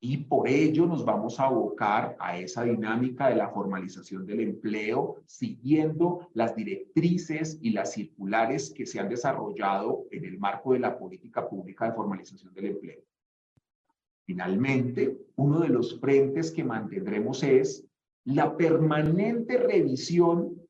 Y 0.02 0.16
por 0.16 0.48
ello 0.48 0.86
nos 0.86 1.04
vamos 1.04 1.38
a 1.38 1.44
abocar 1.44 2.16
a 2.18 2.38
esa 2.38 2.64
dinámica 2.64 3.28
de 3.28 3.36
la 3.36 3.50
formalización 3.50 4.24
del 4.26 4.40
empleo, 4.40 5.22
siguiendo 5.26 6.30
las 6.32 6.56
directrices 6.56 7.58
y 7.60 7.70
las 7.70 7.92
circulares 7.92 8.72
que 8.74 8.86
se 8.86 8.98
han 8.98 9.10
desarrollado 9.10 10.06
en 10.10 10.24
el 10.24 10.38
marco 10.38 10.72
de 10.72 10.78
la 10.78 10.98
política 10.98 11.46
pública 11.46 11.86
de 11.86 11.92
formalización 11.92 12.54
del 12.54 12.66
empleo. 12.66 13.00
Finalmente, 14.24 15.18
uno 15.36 15.60
de 15.60 15.68
los 15.68 16.00
frentes 16.00 16.50
que 16.50 16.64
mantendremos 16.64 17.42
es 17.42 17.84
la 18.24 18.56
permanente 18.56 19.58
revisión 19.58 20.60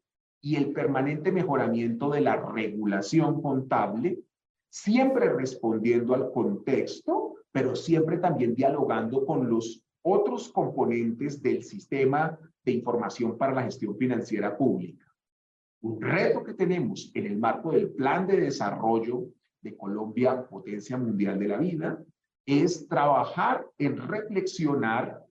y 0.41 0.57
el 0.57 0.73
permanente 0.73 1.31
mejoramiento 1.31 2.11
de 2.11 2.23
la 2.23 2.37
regulación 2.37 3.43
contable, 3.43 4.21
siempre 4.71 5.29
respondiendo 5.33 6.15
al 6.15 6.31
contexto, 6.31 7.35
pero 7.53 7.75
siempre 7.75 8.19
también 8.19 8.55
dialogando 8.55 9.27
con 9.27 9.51
los 9.51 9.83
otros 10.03 10.49
componentes 10.49 11.43
del 11.43 11.63
sistema 11.63 12.39
de 12.65 12.73
información 12.73 13.37
para 13.37 13.53
la 13.53 13.65
gestión 13.65 13.97
financiera 13.97 14.57
pública. 14.57 15.05
Un 15.83 16.01
reto 16.01 16.45
que 16.45 16.55
tenemos 16.55 17.11
en 17.15 17.27
el 17.27 17.39
marco 17.39 17.73
del 17.73 17.91
Plan 17.91 18.27
de 18.27 18.41
Desarrollo 18.41 19.27
de 19.61 19.77
Colombia, 19.77 20.47
Potencia 20.47 20.97
Mundial 20.97 21.39
de 21.39 21.49
la 21.49 21.59
Vida, 21.59 22.03
es 22.47 22.89
trabajar 22.89 23.67
en 23.79 23.97
reflexionar 23.97 25.25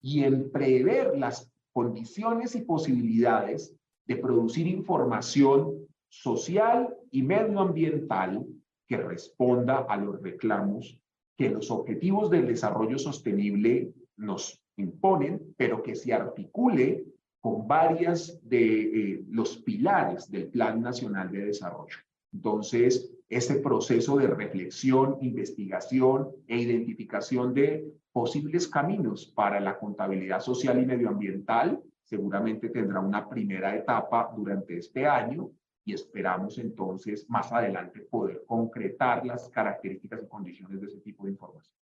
y 0.00 0.24
en 0.24 0.50
prever 0.50 1.18
las 1.18 1.50
condiciones 1.72 2.54
y 2.54 2.62
posibilidades 2.62 3.74
de 4.06 4.16
producir 4.16 4.66
información 4.66 5.86
social 6.08 6.94
y 7.10 7.22
medioambiental 7.22 8.44
que 8.86 8.96
responda 8.96 9.86
a 9.88 9.96
los 9.96 10.20
reclamos 10.20 10.98
que 11.36 11.50
los 11.50 11.70
objetivos 11.70 12.30
del 12.30 12.46
desarrollo 12.46 12.98
sostenible 12.98 13.92
nos 14.16 14.62
imponen, 14.76 15.54
pero 15.56 15.82
que 15.82 15.94
se 15.94 16.12
articule 16.12 17.04
con 17.40 17.66
varias 17.66 18.40
de 18.48 18.82
eh, 18.82 19.24
los 19.30 19.58
pilares 19.58 20.30
del 20.30 20.48
Plan 20.48 20.80
Nacional 20.80 21.30
de 21.30 21.46
Desarrollo. 21.46 21.96
Entonces, 22.32 23.12
ese 23.28 23.56
proceso 23.56 24.16
de 24.16 24.28
reflexión, 24.28 25.18
investigación 25.20 26.30
e 26.46 26.58
identificación 26.58 27.52
de 27.52 27.92
posibles 28.12 28.68
caminos 28.68 29.26
para 29.34 29.60
la 29.60 29.78
contabilidad 29.78 30.40
social 30.40 30.80
y 30.80 30.86
medioambiental. 30.86 31.82
Seguramente 32.02 32.68
tendrá 32.68 33.00
una 33.00 33.28
primera 33.28 33.76
etapa 33.76 34.32
durante 34.36 34.78
este 34.78 35.06
año 35.06 35.50
y 35.84 35.92
esperamos 35.92 36.58
entonces 36.58 37.28
más 37.28 37.52
adelante 37.52 38.00
poder 38.00 38.44
concretar 38.46 39.24
las 39.26 39.48
características 39.50 40.22
y 40.22 40.28
condiciones 40.28 40.80
de 40.80 40.86
ese 40.86 41.00
tipo 41.00 41.24
de 41.24 41.32
información. 41.32 41.74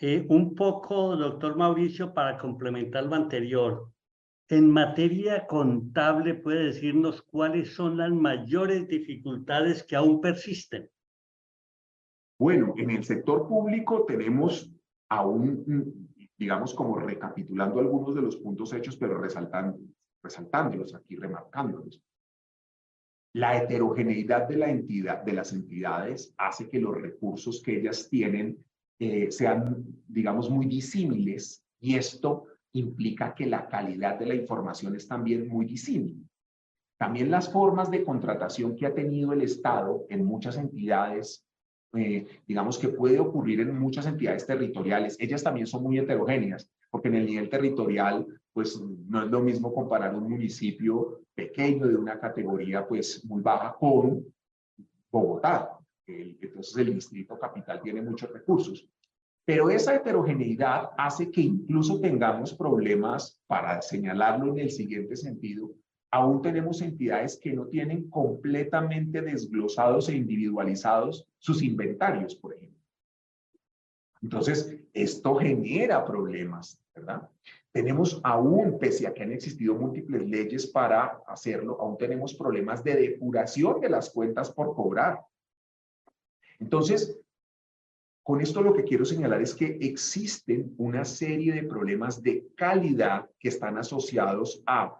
Eh, 0.00 0.26
un 0.28 0.54
poco, 0.54 1.16
doctor 1.16 1.56
Mauricio, 1.56 2.12
para 2.12 2.38
complementar 2.38 3.04
lo 3.04 3.14
anterior. 3.14 3.90
En 4.48 4.70
materia 4.70 5.46
contable, 5.46 6.34
¿puede 6.34 6.64
decirnos 6.64 7.22
cuáles 7.22 7.74
son 7.74 7.96
las 7.96 8.10
mayores 8.10 8.88
dificultades 8.88 9.82
que 9.82 9.96
aún 9.96 10.20
persisten? 10.20 10.90
Bueno, 12.38 12.74
en 12.76 12.90
el 12.90 13.04
sector 13.04 13.46
público 13.46 14.04
tenemos 14.04 14.70
aún, 15.08 16.10
digamos, 16.36 16.74
como 16.74 16.98
recapitulando 16.98 17.80
algunos 17.80 18.14
de 18.14 18.22
los 18.22 18.36
puntos 18.36 18.72
hechos, 18.72 18.96
pero 18.96 19.18
resaltando, 19.18 19.78
resaltándolos 20.22 20.94
aquí, 20.94 21.16
remarcándolos. 21.16 22.02
La 23.34 23.56
heterogeneidad 23.56 24.48
de 24.48 24.56
la 24.56 24.70
entidad, 24.70 25.22
de 25.22 25.32
las 25.32 25.52
entidades, 25.52 26.32
hace 26.38 26.68
que 26.68 26.78
los 26.78 26.94
recursos 26.94 27.60
que 27.62 27.78
ellas 27.78 28.08
tienen 28.08 28.64
eh, 29.00 29.30
sean, 29.32 29.84
digamos, 30.06 30.48
muy 30.48 30.66
disímiles 30.66 31.64
y 31.80 31.96
esto 31.96 32.46
implica 32.72 33.34
que 33.34 33.46
la 33.46 33.68
calidad 33.68 34.18
de 34.18 34.26
la 34.26 34.34
información 34.34 34.94
es 34.94 35.08
también 35.08 35.48
muy 35.48 35.66
disímil. 35.66 36.24
También 36.96 37.30
las 37.30 37.50
formas 37.52 37.90
de 37.90 38.04
contratación 38.04 38.76
que 38.76 38.86
ha 38.86 38.94
tenido 38.94 39.32
el 39.32 39.42
Estado 39.42 40.06
en 40.08 40.24
muchas 40.24 40.56
entidades, 40.56 41.44
eh, 41.94 42.26
digamos 42.46 42.78
que 42.78 42.88
puede 42.88 43.18
ocurrir 43.18 43.60
en 43.60 43.76
muchas 43.76 44.06
entidades 44.06 44.46
territoriales, 44.46 45.16
ellas 45.18 45.42
también 45.42 45.66
son 45.66 45.82
muy 45.82 45.98
heterogéneas, 45.98 46.70
porque 46.88 47.08
en 47.08 47.16
el 47.16 47.26
nivel 47.26 47.48
territorial, 47.48 48.26
pues 48.54 48.80
no 48.80 49.24
es 49.24 49.30
lo 49.30 49.40
mismo 49.40 49.74
comparar 49.74 50.14
un 50.14 50.30
municipio 50.30 51.20
pequeño 51.34 51.88
de 51.88 51.96
una 51.96 52.18
categoría 52.18 52.86
pues 52.86 53.24
muy 53.24 53.42
baja 53.42 53.74
con 53.78 54.24
Bogotá. 55.10 55.78
entonces 56.06 56.76
el 56.76 56.94
distrito 56.94 57.38
capital 57.38 57.82
tiene 57.82 58.00
muchos 58.00 58.32
recursos. 58.32 58.88
Pero 59.44 59.68
esa 59.68 59.94
heterogeneidad 59.94 60.90
hace 60.96 61.30
que 61.30 61.42
incluso 61.42 62.00
tengamos 62.00 62.54
problemas, 62.54 63.42
para 63.46 63.82
señalarlo 63.82 64.52
en 64.52 64.60
el 64.60 64.70
siguiente 64.70 65.16
sentido, 65.16 65.70
aún 66.10 66.40
tenemos 66.40 66.80
entidades 66.80 67.36
que 67.36 67.52
no 67.52 67.66
tienen 67.66 68.08
completamente 68.08 69.20
desglosados 69.20 70.08
e 70.08 70.16
individualizados 70.16 71.28
sus 71.38 71.62
inventarios, 71.62 72.36
por 72.36 72.54
ejemplo. 72.54 72.80
Entonces, 74.22 74.74
esto 74.94 75.34
genera 75.34 76.04
problemas, 76.04 76.80
¿verdad? 76.94 77.28
Tenemos 77.74 78.20
aún, 78.22 78.78
pese 78.78 79.04
a 79.04 79.12
que 79.12 79.24
han 79.24 79.32
existido 79.32 79.74
múltiples 79.74 80.24
leyes 80.28 80.64
para 80.68 81.20
hacerlo, 81.26 81.76
aún 81.80 81.98
tenemos 81.98 82.32
problemas 82.32 82.84
de 82.84 82.94
depuración 82.94 83.80
de 83.80 83.88
las 83.88 84.10
cuentas 84.10 84.52
por 84.52 84.76
cobrar. 84.76 85.18
Entonces, 86.60 87.18
con 88.22 88.40
esto 88.40 88.62
lo 88.62 88.72
que 88.72 88.84
quiero 88.84 89.04
señalar 89.04 89.42
es 89.42 89.56
que 89.56 89.76
existen 89.80 90.72
una 90.78 91.04
serie 91.04 91.52
de 91.52 91.64
problemas 91.64 92.22
de 92.22 92.46
calidad 92.54 93.28
que 93.40 93.48
están 93.48 93.76
asociados 93.76 94.62
a, 94.66 94.96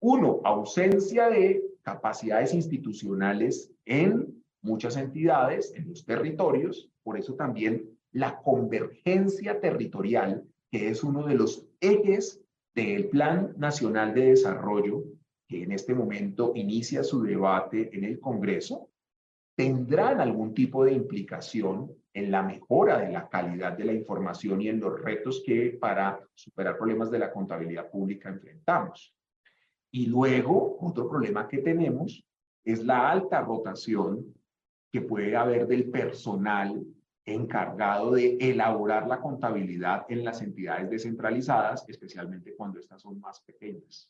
uno, 0.00 0.40
ausencia 0.42 1.28
de 1.28 1.62
capacidades 1.82 2.54
institucionales 2.54 3.70
en 3.84 4.42
muchas 4.62 4.96
entidades, 4.96 5.74
en 5.74 5.90
los 5.90 6.06
territorios, 6.06 6.90
por 7.02 7.18
eso 7.18 7.34
también 7.34 7.90
la 8.12 8.40
convergencia 8.40 9.60
territorial, 9.60 10.46
que 10.70 10.88
es 10.88 11.02
uno 11.04 11.26
de 11.26 11.34
los 11.34 11.66
ejes 11.80 12.42
del 12.74 13.08
Plan 13.08 13.54
Nacional 13.56 14.14
de 14.14 14.30
Desarrollo, 14.30 15.04
que 15.48 15.62
en 15.62 15.72
este 15.72 15.94
momento 15.94 16.52
inicia 16.54 17.04
su 17.04 17.22
debate 17.22 17.90
en 17.96 18.04
el 18.04 18.20
Congreso, 18.20 18.90
tendrán 19.56 20.20
algún 20.20 20.52
tipo 20.52 20.84
de 20.84 20.92
implicación 20.92 21.90
en 22.12 22.30
la 22.30 22.42
mejora 22.42 22.98
de 22.98 23.12
la 23.12 23.28
calidad 23.28 23.76
de 23.76 23.84
la 23.84 23.92
información 23.92 24.60
y 24.60 24.68
en 24.68 24.80
los 24.80 25.00
retos 25.00 25.42
que 25.44 25.76
para 25.80 26.20
superar 26.34 26.76
problemas 26.76 27.10
de 27.10 27.18
la 27.18 27.32
contabilidad 27.32 27.90
pública 27.90 28.28
enfrentamos. 28.28 29.14
Y 29.90 30.06
luego, 30.06 30.76
otro 30.80 31.08
problema 31.08 31.48
que 31.48 31.58
tenemos 31.58 32.22
es 32.64 32.84
la 32.84 33.10
alta 33.10 33.40
rotación 33.40 34.34
que 34.92 35.00
puede 35.00 35.36
haber 35.36 35.66
del 35.66 35.90
personal 35.90 36.84
encargado 37.26 38.12
de 38.12 38.38
elaborar 38.40 39.08
la 39.08 39.20
contabilidad 39.20 40.06
en 40.08 40.24
las 40.24 40.40
entidades 40.42 40.88
descentralizadas, 40.88 41.84
especialmente 41.88 42.54
cuando 42.54 42.78
estas 42.78 43.02
son 43.02 43.20
más 43.20 43.40
pequeñas. 43.40 44.08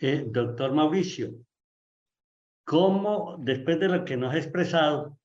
Eh, 0.00 0.24
doctor 0.26 0.72
Mauricio, 0.72 1.34
¿cómo, 2.64 3.36
después 3.38 3.80
de 3.80 3.88
lo 3.88 4.04
que 4.04 4.16
nos 4.16 4.32
ha 4.32 4.38
expresado 4.38 5.18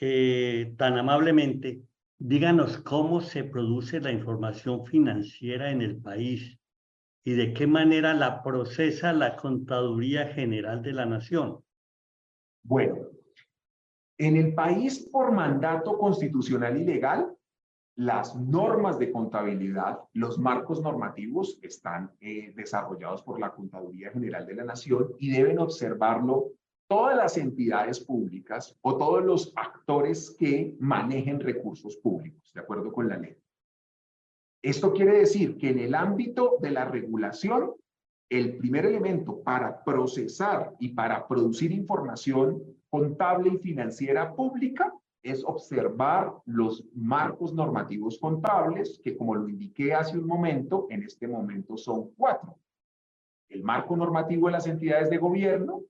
eh, 0.00 0.74
tan 0.76 0.98
amablemente, 0.98 1.82
díganos 2.18 2.78
cómo 2.78 3.20
se 3.20 3.44
produce 3.44 4.00
la 4.00 4.12
información 4.12 4.84
financiera 4.86 5.70
en 5.70 5.82
el 5.82 5.96
país 5.96 6.58
y 7.24 7.32
de 7.32 7.54
qué 7.54 7.66
manera 7.66 8.14
la 8.14 8.42
procesa 8.42 9.12
la 9.12 9.36
Contaduría 9.36 10.28
General 10.28 10.82
de 10.82 10.92
la 10.92 11.06
Nación? 11.06 11.64
Bueno, 12.62 13.13
en 14.18 14.36
el 14.36 14.54
país, 14.54 15.08
por 15.10 15.32
mandato 15.32 15.98
constitucional 15.98 16.80
y 16.80 16.84
legal, 16.84 17.36
las 17.96 18.34
normas 18.34 18.98
de 18.98 19.12
contabilidad, 19.12 20.00
los 20.12 20.38
marcos 20.38 20.80
normativos 20.80 21.58
están 21.62 22.10
eh, 22.20 22.52
desarrollados 22.56 23.22
por 23.22 23.38
la 23.38 23.52
Contaduría 23.52 24.10
General 24.10 24.44
de 24.46 24.54
la 24.54 24.64
Nación 24.64 25.12
y 25.18 25.30
deben 25.30 25.58
observarlo 25.58 26.52
todas 26.88 27.16
las 27.16 27.36
entidades 27.36 28.00
públicas 28.00 28.76
o 28.82 28.96
todos 28.96 29.24
los 29.24 29.52
actores 29.56 30.36
que 30.38 30.76
manejen 30.80 31.40
recursos 31.40 31.96
públicos, 31.96 32.52
de 32.52 32.60
acuerdo 32.60 32.92
con 32.92 33.08
la 33.08 33.16
ley. 33.16 33.36
Esto 34.62 34.92
quiere 34.92 35.18
decir 35.18 35.56
que 35.56 35.70
en 35.70 35.78
el 35.78 35.94
ámbito 35.94 36.56
de 36.60 36.70
la 36.70 36.84
regulación, 36.84 37.74
el 38.30 38.56
primer 38.56 38.86
elemento 38.86 39.42
para 39.42 39.84
procesar 39.84 40.74
y 40.80 40.88
para 40.90 41.28
producir 41.28 41.70
información 41.70 42.62
contable 42.94 43.50
y 43.50 43.58
financiera 43.58 44.32
pública 44.36 44.94
es 45.20 45.42
observar 45.44 46.32
los 46.44 46.84
marcos 46.94 47.52
normativos 47.52 48.20
contables, 48.20 49.00
que 49.02 49.16
como 49.16 49.34
lo 49.34 49.48
indiqué 49.48 49.92
hace 49.92 50.16
un 50.16 50.28
momento, 50.28 50.86
en 50.90 51.02
este 51.02 51.26
momento 51.26 51.76
son 51.76 52.12
cuatro. 52.16 52.56
El 53.48 53.64
marco 53.64 53.96
normativo 53.96 54.46
de 54.46 54.52
las 54.52 54.68
entidades 54.68 55.10
de 55.10 55.18
gobierno, 55.18 55.80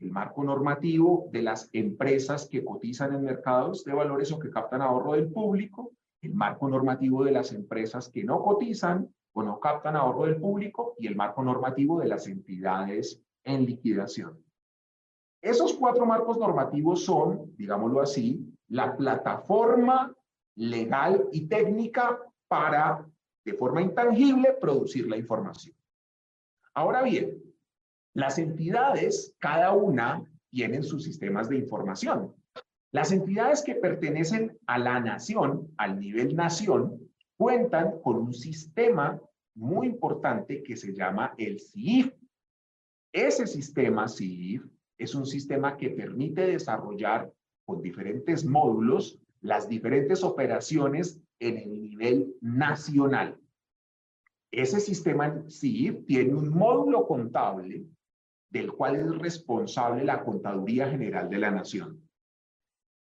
el 0.00 0.10
marco 0.10 0.44
normativo 0.44 1.30
de 1.32 1.40
las 1.40 1.70
empresas 1.72 2.46
que 2.46 2.62
cotizan 2.62 3.14
en 3.14 3.24
mercados 3.24 3.82
de 3.86 3.94
valores 3.94 4.30
o 4.30 4.38
que 4.38 4.50
captan 4.50 4.82
ahorro 4.82 5.12
del 5.14 5.32
público, 5.32 5.92
el 6.20 6.34
marco 6.34 6.68
normativo 6.68 7.24
de 7.24 7.32
las 7.32 7.54
empresas 7.54 8.10
que 8.10 8.22
no 8.22 8.42
cotizan 8.42 9.08
o 9.32 9.42
no 9.42 9.58
captan 9.60 9.96
ahorro 9.96 10.26
del 10.26 10.36
público 10.36 10.94
y 10.98 11.06
el 11.06 11.16
marco 11.16 11.42
normativo 11.42 12.00
de 12.00 12.08
las 12.08 12.26
entidades 12.26 13.22
en 13.44 13.64
liquidación. 13.64 14.44
Esos 15.42 15.74
cuatro 15.74 16.04
marcos 16.04 16.36
normativos 16.36 17.04
son, 17.04 17.54
digámoslo 17.56 18.02
así, 18.02 18.46
la 18.68 18.96
plataforma 18.96 20.14
legal 20.56 21.28
y 21.32 21.46
técnica 21.46 22.18
para, 22.46 23.06
de 23.44 23.54
forma 23.54 23.80
intangible, 23.80 24.52
producir 24.60 25.08
la 25.08 25.16
información. 25.16 25.74
Ahora 26.74 27.02
bien, 27.02 27.42
las 28.14 28.38
entidades, 28.38 29.34
cada 29.38 29.72
una, 29.72 30.22
tienen 30.50 30.82
sus 30.82 31.04
sistemas 31.04 31.48
de 31.48 31.56
información. 31.56 32.34
Las 32.92 33.12
entidades 33.12 33.62
que 33.62 33.76
pertenecen 33.76 34.58
a 34.66 34.78
la 34.78 35.00
nación, 35.00 35.72
al 35.78 35.98
nivel 35.98 36.34
nación, 36.36 37.00
cuentan 37.36 38.00
con 38.02 38.16
un 38.16 38.34
sistema 38.34 39.20
muy 39.54 39.86
importante 39.86 40.62
que 40.62 40.76
se 40.76 40.92
llama 40.92 41.34
el 41.38 41.60
CIF. 41.60 42.12
Ese 43.12 43.46
sistema 43.46 44.08
CIF 44.08 44.64
es 45.00 45.14
un 45.14 45.26
sistema 45.26 45.76
que 45.76 45.90
permite 45.90 46.46
desarrollar 46.46 47.32
con 47.64 47.80
diferentes 47.80 48.44
módulos 48.44 49.18
las 49.40 49.68
diferentes 49.68 50.22
operaciones 50.22 51.18
en 51.38 51.56
el 51.56 51.80
nivel 51.80 52.36
nacional. 52.42 53.40
Ese 54.52 54.78
sistema 54.78 55.42
sí 55.48 56.04
tiene 56.06 56.34
un 56.34 56.50
módulo 56.50 57.06
contable 57.06 57.86
del 58.50 58.72
cual 58.72 58.96
es 58.96 59.18
responsable 59.18 60.04
la 60.04 60.22
Contaduría 60.22 60.90
General 60.90 61.30
de 61.30 61.38
la 61.38 61.50
Nación. 61.50 62.06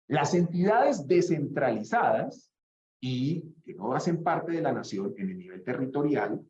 Las 0.09 0.35
entidades 0.35 1.07
descentralizadas 1.07 2.53
y 3.01 3.43
que 3.65 3.75
no 3.75 3.95
hacen 3.95 4.23
parte 4.23 4.53
de 4.53 4.63
la 4.63 4.73
nación 4.73 5.15
en 5.17 5.31
el 5.31 5.39
nivel 5.39 5.63
territorial, 5.63 6.45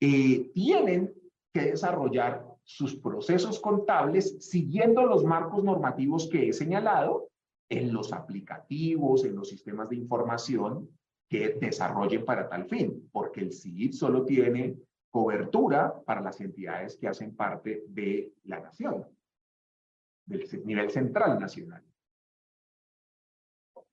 eh, 0.00 0.50
tienen 0.54 1.12
que 1.52 1.62
desarrollar 1.62 2.49
sus 2.64 2.96
procesos 2.96 3.60
contables 3.60 4.36
siguiendo 4.40 5.04
los 5.04 5.24
marcos 5.24 5.64
normativos 5.64 6.28
que 6.28 6.48
he 6.48 6.52
señalado 6.52 7.30
en 7.68 7.92
los 7.92 8.12
aplicativos, 8.12 9.24
en 9.24 9.36
los 9.36 9.48
sistemas 9.48 9.88
de 9.88 9.96
información 9.96 10.88
que 11.28 11.50
desarrollen 11.60 12.24
para 12.24 12.48
tal 12.48 12.66
fin, 12.66 13.08
porque 13.12 13.40
el 13.40 13.52
CID 13.52 13.92
solo 13.92 14.24
tiene 14.24 14.76
cobertura 15.10 16.00
para 16.04 16.20
las 16.20 16.40
entidades 16.40 16.96
que 16.96 17.08
hacen 17.08 17.34
parte 17.34 17.84
de 17.88 18.32
la 18.44 18.60
nación, 18.60 19.06
del 20.26 20.46
nivel 20.64 20.90
central 20.90 21.38
nacional. 21.38 21.84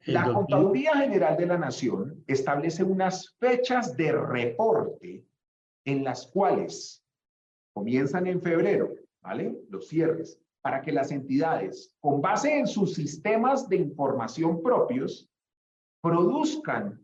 La 0.05 0.31
Contaduría 0.31 0.95
General 0.95 1.35
de 1.35 1.45
la 1.45 1.57
Nación 1.57 2.23
establece 2.27 2.83
unas 2.83 3.35
fechas 3.39 3.97
de 3.97 4.13
reporte 4.13 5.25
en 5.85 6.03
las 6.03 6.27
cuales 6.27 7.03
comienzan 7.77 8.25
en 8.25 8.41
febrero, 8.41 8.95
¿vale? 9.21 9.55
Los 9.69 9.87
cierres, 9.87 10.41
para 10.63 10.81
que 10.81 10.91
las 10.91 11.11
entidades, 11.11 11.93
con 11.99 12.21
base 12.21 12.57
en 12.57 12.65
sus 12.65 12.95
sistemas 12.95 13.69
de 13.69 13.75
información 13.75 14.63
propios, 14.63 15.29
produzcan 16.01 16.99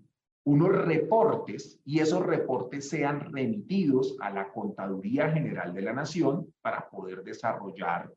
unos 0.46 0.70
reportes 0.70 1.80
y 1.86 2.00
esos 2.00 2.26
reportes 2.26 2.90
sean 2.90 3.32
remitidos 3.32 4.18
a 4.20 4.32
la 4.32 4.52
Contaduría 4.52 5.30
General 5.30 5.72
de 5.76 5.84
la 5.84 5.94
Nación 5.94 6.52
para 6.64 6.90
poder 6.90 7.24
desarrollar 7.24 8.12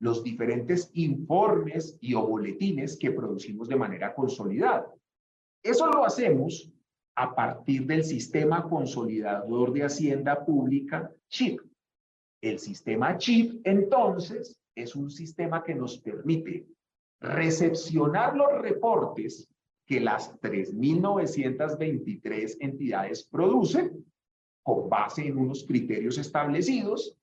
los 0.00 0.24
diferentes 0.24 0.90
informes 0.94 1.98
y 2.00 2.14
o 2.14 2.26
boletines 2.26 2.98
que 2.98 3.10
producimos 3.10 3.68
de 3.68 3.76
manera 3.76 4.14
consolidada. 4.14 4.90
Eso 5.62 5.86
lo 5.86 6.06
hacemos 6.06 6.72
a 7.14 7.34
partir 7.34 7.86
del 7.86 8.04
sistema 8.04 8.66
consolidador 8.66 9.74
de 9.74 9.84
Hacienda 9.84 10.42
Pública, 10.46 11.12
CHIP. 11.28 11.60
El 12.40 12.58
sistema 12.58 13.18
CHIP, 13.18 13.60
entonces, 13.64 14.58
es 14.74 14.96
un 14.96 15.10
sistema 15.10 15.62
que 15.62 15.74
nos 15.74 15.98
permite 15.98 16.66
recepcionar 17.20 18.34
los 18.36 18.52
reportes 18.60 19.48
que 19.86 20.00
las 20.00 20.32
3.923 20.40 22.56
entidades 22.60 23.24
producen 23.24 24.06
con 24.62 24.88
base 24.88 25.26
en 25.26 25.36
unos 25.36 25.64
criterios 25.64 26.16
establecidos, 26.18 27.16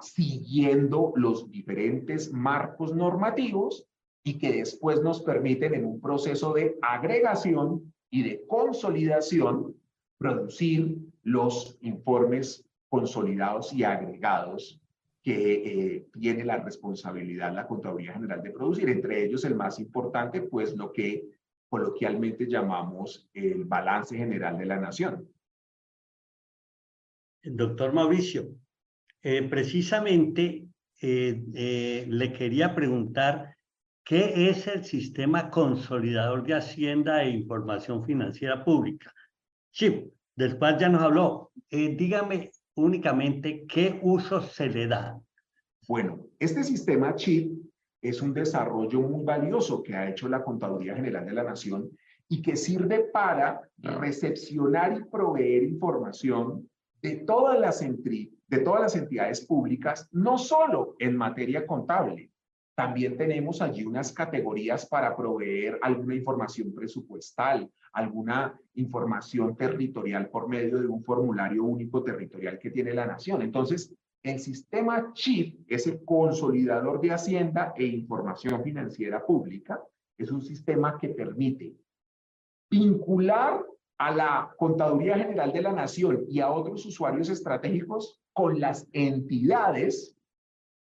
siguiendo 0.00 1.12
los 1.16 1.50
diferentes 1.50 2.30
marcos 2.32 2.94
normativos 2.94 3.86
y 4.22 4.38
que 4.38 4.52
después 4.52 5.02
nos 5.02 5.22
permiten 5.22 5.74
en 5.74 5.86
un 5.86 6.00
proceso 6.00 6.52
de 6.52 6.76
agregación 6.82 7.92
y 8.10 8.22
de 8.22 8.46
consolidación 8.46 9.74
producir 10.18 10.98
los 11.22 11.78
informes 11.80 12.64
consolidados 12.90 13.72
y 13.72 13.84
agregados 13.84 14.80
que 15.22 15.52
eh, 15.94 16.06
tiene 16.18 16.44
la 16.44 16.58
responsabilidad 16.58 17.54
la 17.54 17.66
Contaduría 17.66 18.14
General 18.14 18.42
de 18.42 18.50
producir, 18.50 18.88
entre 18.88 19.24
ellos 19.24 19.44
el 19.44 19.54
más 19.54 19.78
importante, 19.78 20.42
pues 20.42 20.76
lo 20.76 20.92
que 20.92 21.28
coloquialmente 21.68 22.46
llamamos 22.46 23.28
el 23.32 23.64
balance 23.64 24.16
general 24.16 24.58
de 24.58 24.66
la 24.66 24.80
nación. 24.80 25.28
Doctor 27.42 27.92
Mauricio, 27.92 28.54
eh, 29.22 29.42
precisamente 29.48 30.66
eh, 31.00 32.06
le 32.08 32.32
quería 32.32 32.74
preguntar 32.74 33.56
qué 34.04 34.50
es 34.50 34.66
el 34.66 34.84
Sistema 34.84 35.48
Consolidador 35.50 36.42
de 36.42 36.54
Hacienda 36.54 37.22
e 37.22 37.30
Información 37.30 38.04
Financiera 38.04 38.64
Pública. 38.64 39.12
Sí, 39.70 40.10
del 40.34 40.58
cual 40.58 40.78
ya 40.78 40.88
nos 40.88 41.02
habló. 41.02 41.52
dígame 41.70 42.50
únicamente 42.74 43.66
qué 43.66 43.98
uso 44.02 44.40
se 44.40 44.68
le 44.68 44.86
da. 44.86 45.20
Bueno, 45.88 46.26
este 46.38 46.62
sistema 46.64 47.14
CHIP 47.14 47.52
es 48.02 48.22
un 48.22 48.32
desarrollo 48.32 49.00
muy 49.00 49.24
valioso 49.24 49.82
que 49.82 49.94
ha 49.94 50.08
hecho 50.08 50.28
la 50.28 50.42
Contaduría 50.42 50.94
General 50.94 51.24
de 51.24 51.32
la 51.32 51.44
Nación 51.44 51.90
y 52.28 52.40
que 52.40 52.56
sirve 52.56 53.10
para 53.12 53.60
recepcionar 53.78 54.96
y 54.96 55.04
proveer 55.04 55.64
información 55.64 56.68
de 57.02 57.16
todas 57.16 57.58
las, 57.58 57.80
de 57.80 58.58
todas 58.64 58.80
las 58.82 58.96
entidades 58.96 59.44
públicas, 59.44 60.08
no 60.12 60.38
solo 60.38 60.94
en 60.98 61.16
materia 61.16 61.66
contable. 61.66 62.30
También 62.80 63.18
tenemos 63.18 63.60
allí 63.60 63.84
unas 63.84 64.10
categorías 64.10 64.86
para 64.86 65.14
proveer 65.14 65.78
alguna 65.82 66.14
información 66.14 66.74
presupuestal, 66.74 67.70
alguna 67.92 68.58
información 68.72 69.54
territorial 69.54 70.30
por 70.30 70.48
medio 70.48 70.80
de 70.80 70.86
un 70.86 71.04
formulario 71.04 71.62
único 71.62 72.02
territorial 72.02 72.58
que 72.58 72.70
tiene 72.70 72.94
la 72.94 73.04
nación. 73.04 73.42
Entonces, 73.42 73.94
el 74.22 74.40
sistema 74.40 75.12
CHIP 75.12 75.70
es 75.70 75.86
el 75.88 76.02
consolidador 76.06 77.02
de 77.02 77.12
Hacienda 77.12 77.74
e 77.76 77.84
Información 77.84 78.64
Financiera 78.64 79.26
Pública. 79.26 79.78
Es 80.16 80.30
un 80.32 80.40
sistema 80.40 80.96
que 80.98 81.10
permite 81.10 81.74
vincular 82.70 83.62
a 83.98 84.10
la 84.10 84.54
Contaduría 84.56 85.18
General 85.18 85.52
de 85.52 85.60
la 85.60 85.72
Nación 85.74 86.24
y 86.30 86.40
a 86.40 86.50
otros 86.50 86.86
usuarios 86.86 87.28
estratégicos 87.28 88.22
con 88.32 88.58
las 88.58 88.88
entidades 88.94 90.16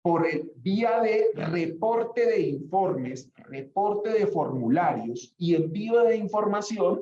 por 0.07 0.25
el, 0.25 0.53
vía 0.59 1.01
de 1.01 1.33
reporte 1.35 2.25
de 2.27 2.40
informes, 2.40 3.29
reporte 3.38 4.11
de 4.11 4.29
formularios 4.29 5.35
y 5.37 5.57
envío 5.57 6.05
de 6.05 6.16
información 6.16 7.01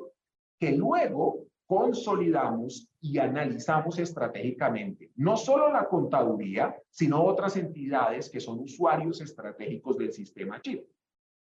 que 0.59 0.71
luego 0.71 1.45
consolidamos 1.67 2.89
y 3.01 3.19
analizamos 3.19 3.99
estratégicamente. 3.99 5.11
No 5.17 5.37
solo 5.37 5.71
la 5.71 5.87
contaduría, 5.87 6.75
sino 6.89 7.23
otras 7.23 7.55
entidades 7.57 8.27
que 8.27 8.39
son 8.39 8.61
usuarios 8.61 9.21
estratégicos 9.21 9.99
del 9.99 10.11
sistema 10.11 10.59
CHIP. 10.59 10.83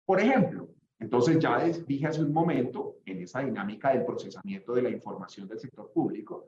Por 0.07 0.21
ejemplo, 0.21 0.69
entonces 0.97 1.37
ya 1.37 1.59
dije 1.85 2.07
hace 2.07 2.23
un 2.23 2.33
momento, 2.33 2.95
en 3.05 3.21
esa 3.21 3.41
dinámica 3.41 3.93
del 3.93 4.05
procesamiento 4.05 4.73
de 4.73 4.81
la 4.81 4.89
información 4.89 5.47
del 5.47 5.59
sector 5.59 5.91
público, 5.93 6.47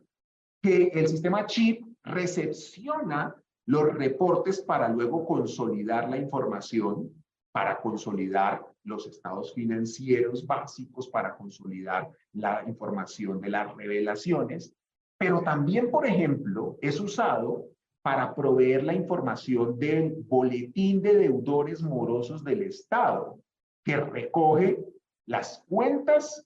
que 0.64 0.88
el 0.96 1.08
sistema 1.08 1.46
CHIP 1.46 1.86
recepciona 2.06 3.36
los 3.66 3.94
reportes 3.94 4.62
para 4.62 4.90
luego 4.90 5.26
consolidar 5.26 6.10
la 6.10 6.18
información, 6.18 7.12
para 7.52 7.80
consolidar 7.80 8.66
los 8.84 9.08
estados 9.08 9.54
financieros 9.54 10.46
básicos, 10.46 11.08
para 11.08 11.36
consolidar 11.36 12.10
la 12.34 12.64
información 12.68 13.42
de 13.42 13.50
las 13.50 13.76
revelaciones, 13.76 14.74
pero 15.18 15.42
también, 15.42 15.90
por 15.90 16.06
ejemplo, 16.06 16.78
es 16.82 17.00
usado 17.00 17.66
para 18.04 18.36
proveer 18.36 18.84
la 18.84 18.94
información 18.94 19.80
del 19.80 20.14
boletín 20.28 21.02
de 21.02 21.16
deudores 21.16 21.82
morosos 21.82 22.44
del 22.44 22.64
Estado, 22.64 23.40
que 23.84 23.98
recoge 23.98 24.86
las 25.26 25.64
cuentas 25.68 26.46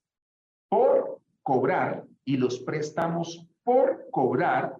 por 0.70 1.20
cobrar 1.44 2.06
y 2.24 2.38
los 2.38 2.60
préstamos 2.60 3.46
por 3.64 4.08
cobrar 4.12 4.78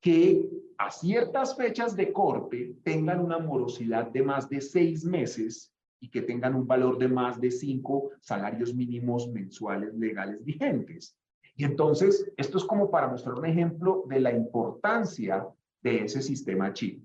que 0.00 0.48
a 0.82 0.90
ciertas 0.90 1.56
fechas 1.56 1.94
de 1.94 2.12
corte 2.12 2.74
tengan 2.82 3.20
una 3.20 3.38
morosidad 3.38 4.08
de 4.08 4.22
más 4.22 4.48
de 4.48 4.60
seis 4.60 5.04
meses 5.04 5.72
y 6.00 6.10
que 6.10 6.22
tengan 6.22 6.56
un 6.56 6.66
valor 6.66 6.98
de 6.98 7.06
más 7.06 7.40
de 7.40 7.52
cinco 7.52 8.10
salarios 8.20 8.74
mínimos 8.74 9.30
mensuales 9.30 9.94
legales 9.94 10.44
vigentes. 10.44 11.16
Y 11.54 11.64
entonces, 11.64 12.28
esto 12.36 12.58
es 12.58 12.64
como 12.64 12.90
para 12.90 13.06
mostrar 13.06 13.36
un 13.36 13.46
ejemplo 13.46 14.02
de 14.08 14.18
la 14.18 14.32
importancia 14.32 15.46
de 15.82 16.04
ese 16.04 16.20
sistema 16.20 16.72
chip. 16.72 17.04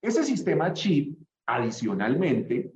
Ese 0.00 0.24
sistema 0.24 0.72
chip, 0.72 1.18
adicionalmente, 1.44 2.72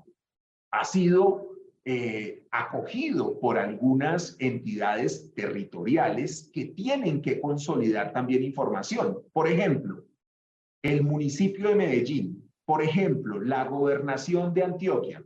ha 0.71 0.85
sido 0.85 1.57
eh, 1.87 2.45
acogido 2.51 3.41
por 3.41 3.57
algunas 3.57 4.37
entidades 4.39 5.33
territoriales 5.35 6.51
que 6.53 6.67
tienen 6.67 7.23
que 7.23 7.41
consolidar 7.41 8.13
también 8.13 8.43
información. 8.43 9.19
Por 9.33 9.49
ejemplo, 9.49 10.05
el 10.83 11.05
municipio 11.05 11.69
de 11.69 11.77
Medellín, 11.77 12.51
por 12.65 12.83
ejemplo, 12.83 13.41
la 13.41 13.65
gobernación 13.65 14.53
de 14.53 14.65
Antioquia. 14.65 15.25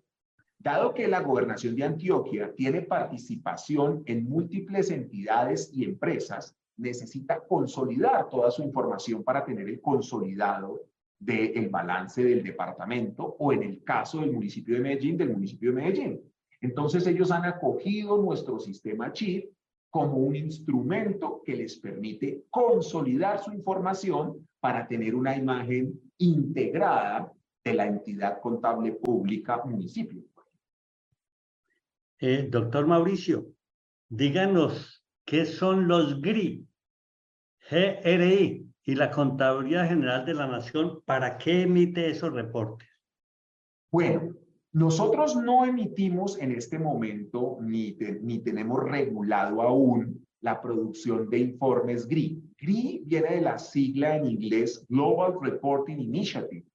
Dado 0.59 0.93
que 0.93 1.09
la 1.09 1.21
gobernación 1.21 1.75
de 1.77 1.85
Antioquia 1.85 2.53
tiene 2.55 2.83
participación 2.83 4.03
en 4.07 4.29
múltiples 4.29 4.91
entidades 4.91 5.71
y 5.73 5.85
empresas, 5.85 6.55
necesita 6.77 7.41
consolidar 7.41 8.29
toda 8.29 8.51
su 8.51 8.63
información 8.63 9.25
para 9.25 9.45
tener 9.45 9.69
el 9.69 9.81
consolidado 9.81 10.81
del 11.19 11.71
balance 11.71 12.23
del 12.23 12.43
departamento 12.43 13.37
o 13.39 13.53
en 13.53 13.63
el 13.63 13.83
caso 13.83 14.21
del 14.21 14.33
municipio 14.33 14.75
de 14.75 14.83
Medellín, 14.83 15.17
del 15.17 15.33
municipio 15.33 15.71
de 15.71 15.81
Medellín. 15.81 16.21
Entonces 16.61 17.07
ellos 17.07 17.31
han 17.31 17.47
acogido 17.47 18.21
nuestro 18.21 18.59
sistema 18.59 19.13
CHIP 19.13 19.51
como 19.89 20.19
un 20.19 20.37
instrumento 20.37 21.41
que 21.45 21.57
les 21.57 21.79
permite 21.79 22.45
consolidar 22.51 23.43
su 23.43 23.53
información 23.53 24.47
para 24.67 24.89
tener 24.89 25.15
una 25.15 25.37
imagen 25.37 26.01
integrada 26.19 27.33
de 27.65 27.73
la 27.73 27.87
entidad 27.87 28.41
contable 28.41 28.91
pública 28.91 29.63
municipio. 29.65 30.25
Eh, 32.19 32.49
doctor 32.51 32.85
Mauricio, 32.85 33.47
díganos 34.09 35.07
qué 35.25 35.47
son 35.47 35.87
los 35.87 36.21
GRI, 36.21 36.67
GRI 37.71 38.69
y 38.83 38.95
la 38.97 39.13
Contaduría 39.13 39.87
General 39.87 40.27
de 40.27 40.35
la 40.35 40.49
Nación, 40.49 41.01
¿para 41.05 41.39
qué 41.39 41.63
emite 41.63 42.11
esos 42.11 42.33
reportes? 42.33 42.89
Bueno, 43.93 44.35
nosotros 44.73 45.37
no 45.37 45.65
emitimos 45.65 46.41
en 46.41 46.51
este 46.51 46.81
momento 46.81 47.59
ni, 47.61 47.97
ni 48.21 48.41
tenemos 48.41 48.83
regulado 48.83 49.63
aún 49.63 50.27
la 50.41 50.61
producción 50.61 51.31
de 51.31 51.39
informes 51.39 52.09
GRI. 52.09 52.46
GRI 52.59 53.03
viene 53.05 53.37
de 53.37 53.41
la 53.41 53.59
sigla 53.59 54.17
en 54.17 54.27
inglés 54.27 54.85
Global 54.89 55.39
Reporting 55.41 55.99
Initiative. 55.99 56.67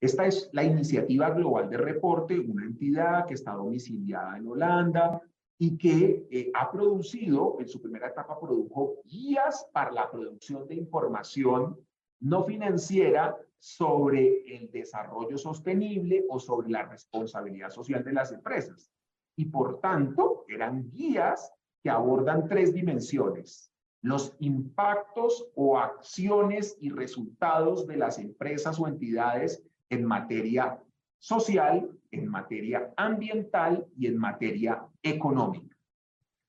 Esta 0.00 0.26
es 0.26 0.50
la 0.52 0.62
iniciativa 0.62 1.30
global 1.30 1.70
de 1.70 1.78
reporte, 1.78 2.38
una 2.38 2.66
entidad 2.66 3.26
que 3.26 3.34
está 3.34 3.52
domiciliada 3.52 4.36
en 4.36 4.46
Holanda 4.46 5.22
y 5.58 5.78
que 5.78 6.26
eh, 6.30 6.50
ha 6.52 6.70
producido, 6.70 7.56
en 7.58 7.68
su 7.68 7.80
primera 7.80 8.08
etapa 8.08 8.38
produjo 8.38 9.00
guías 9.04 9.66
para 9.72 9.92
la 9.92 10.10
producción 10.10 10.68
de 10.68 10.74
información 10.74 11.78
no 12.20 12.44
financiera 12.44 13.36
sobre 13.58 14.44
el 14.56 14.70
desarrollo 14.70 15.38
sostenible 15.38 16.24
o 16.28 16.38
sobre 16.38 16.68
la 16.68 16.82
responsabilidad 16.82 17.70
social 17.70 18.04
de 18.04 18.12
las 18.12 18.30
empresas. 18.30 18.90
Y 19.36 19.46
por 19.46 19.80
tanto, 19.80 20.44
eran 20.48 20.90
guías 20.90 21.50
que 21.82 21.90
abordan 21.90 22.46
tres 22.46 22.74
dimensiones. 22.74 23.70
Los 24.04 24.36
impactos 24.38 25.46
o 25.54 25.78
acciones 25.78 26.76
y 26.78 26.90
resultados 26.90 27.86
de 27.86 27.96
las 27.96 28.18
empresas 28.18 28.78
o 28.78 28.86
entidades 28.86 29.62
en 29.88 30.04
materia 30.04 30.78
social, 31.18 31.90
en 32.10 32.28
materia 32.28 32.92
ambiental 32.98 33.86
y 33.96 34.08
en 34.08 34.18
materia 34.18 34.86
económica. 35.02 35.74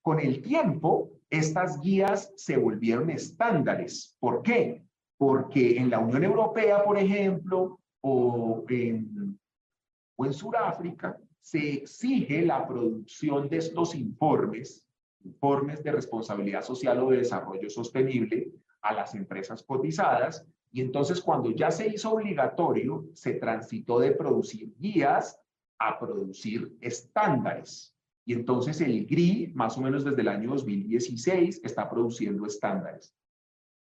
Con 0.02 0.20
el 0.20 0.41
tiempo, 0.41 1.12
estas 1.30 1.80
guías 1.80 2.34
se 2.36 2.58
volvieron 2.58 3.10
estándares. 3.10 4.18
¿Por 4.20 4.41
qué? 4.44 4.84
Porque 5.18 5.78
en 5.78 5.89
la 5.89 6.00
Unión 6.00 6.26
Europea, 6.26 6.84
por 6.84 6.98
ejemplo, 6.98 7.80
o 8.02 8.65
en, 8.68 9.39
o 10.18 10.26
en 10.26 10.34
Sudáfrica, 10.34 11.18
se 11.39 11.76
exige 11.76 12.46
la 12.46 12.68
producción 12.68 13.48
de 13.48 13.60
estos 13.60 13.96
informes, 13.96 14.85
informes 15.26 15.84
de 15.84 15.92
responsabilidad 15.92 16.62
social 16.62 17.00
o 17.00 17.10
de 17.10 17.18
desarrollo 17.18 17.70
sostenible 17.70 18.52
a 18.82 18.94
las 18.94 19.16
empresas 19.16 19.64
cotizadas, 19.64 20.46
y 20.72 20.82
entonces 20.82 21.22
cuando 21.22 21.52
ya 21.52 21.72
se 21.72 21.88
hizo 21.88 22.12
obligatorio, 22.12 23.06
se 23.14 23.34
transitó 23.34 24.00
de 24.00 24.12
producir 24.12 24.74
guías 24.78 25.40
a 25.80 26.00
producir 26.00 26.76
estándares. 26.82 27.96
Y 28.26 28.34
entonces 28.34 28.82
el 28.82 29.06
GRI, 29.06 29.52
más 29.56 29.78
o 29.78 29.82
menos 29.82 30.04
desde 30.04 30.22
el 30.22 30.28
año 30.28 30.52
2016, 30.52 31.62
está 31.64 31.90
produciendo 31.90 32.46
estándares. 32.46 33.16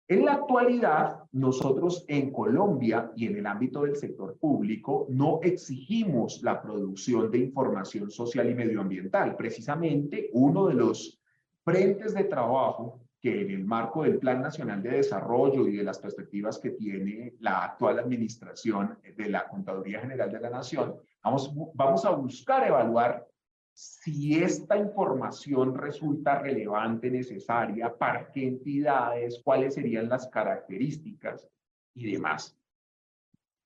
En 0.08 0.24
la 0.24 0.34
actualidad, 0.34 1.24
nosotros 1.32 2.04
en 2.06 2.30
Colombia 2.30 3.10
y 3.16 3.26
en 3.26 3.38
el 3.38 3.46
ámbito 3.46 3.82
del 3.82 3.96
sector 3.96 4.38
público 4.38 5.06
no 5.10 5.40
exigimos 5.42 6.40
la 6.44 6.62
producción 6.62 7.28
de 7.32 7.38
información 7.38 8.08
social 8.08 8.48
y 8.48 8.54
medioambiental. 8.54 9.34
Precisamente 9.34 10.30
uno 10.32 10.68
de 10.68 10.74
los 10.74 11.20
frentes 11.66 12.14
de 12.14 12.22
trabajo 12.22 13.00
que 13.20 13.40
en 13.40 13.50
el 13.50 13.64
marco 13.64 14.04
del 14.04 14.20
Plan 14.20 14.40
Nacional 14.40 14.80
de 14.84 14.98
Desarrollo 14.98 15.66
y 15.66 15.76
de 15.76 15.82
las 15.82 15.98
perspectivas 15.98 16.60
que 16.60 16.70
tiene 16.70 17.34
la 17.40 17.64
actual 17.64 17.98
administración 17.98 18.96
de 19.16 19.28
la 19.28 19.48
Contaduría 19.48 20.00
General 20.00 20.30
de 20.30 20.40
la 20.40 20.50
Nación, 20.50 20.94
vamos, 21.24 21.52
vamos 21.74 22.04
a 22.04 22.10
buscar 22.10 22.68
evaluar 22.68 23.26
si 23.72 24.40
esta 24.40 24.76
información 24.78 25.74
resulta 25.74 26.38
relevante, 26.38 27.10
necesaria, 27.10 27.92
para 27.92 28.30
qué 28.30 28.46
entidades, 28.46 29.40
cuáles 29.42 29.74
serían 29.74 30.08
las 30.08 30.28
características 30.28 31.48
y 31.94 32.12
demás. 32.12 32.56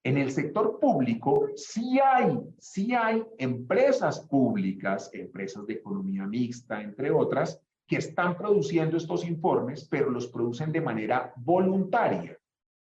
En 0.02 0.16
el 0.16 0.30
sector 0.30 0.80
público 0.80 1.50
sí 1.54 2.00
hay, 2.02 2.40
sí 2.58 2.94
hay 2.94 3.22
empresas 3.36 4.20
públicas, 4.20 5.10
empresas 5.12 5.66
de 5.66 5.74
economía 5.74 6.26
mixta, 6.26 6.80
entre 6.80 7.10
otras, 7.10 7.62
que 7.90 7.96
están 7.96 8.36
produciendo 8.36 8.96
estos 8.96 9.26
informes, 9.26 9.84
pero 9.90 10.10
los 10.10 10.28
producen 10.28 10.70
de 10.70 10.80
manera 10.80 11.32
voluntaria, 11.34 12.38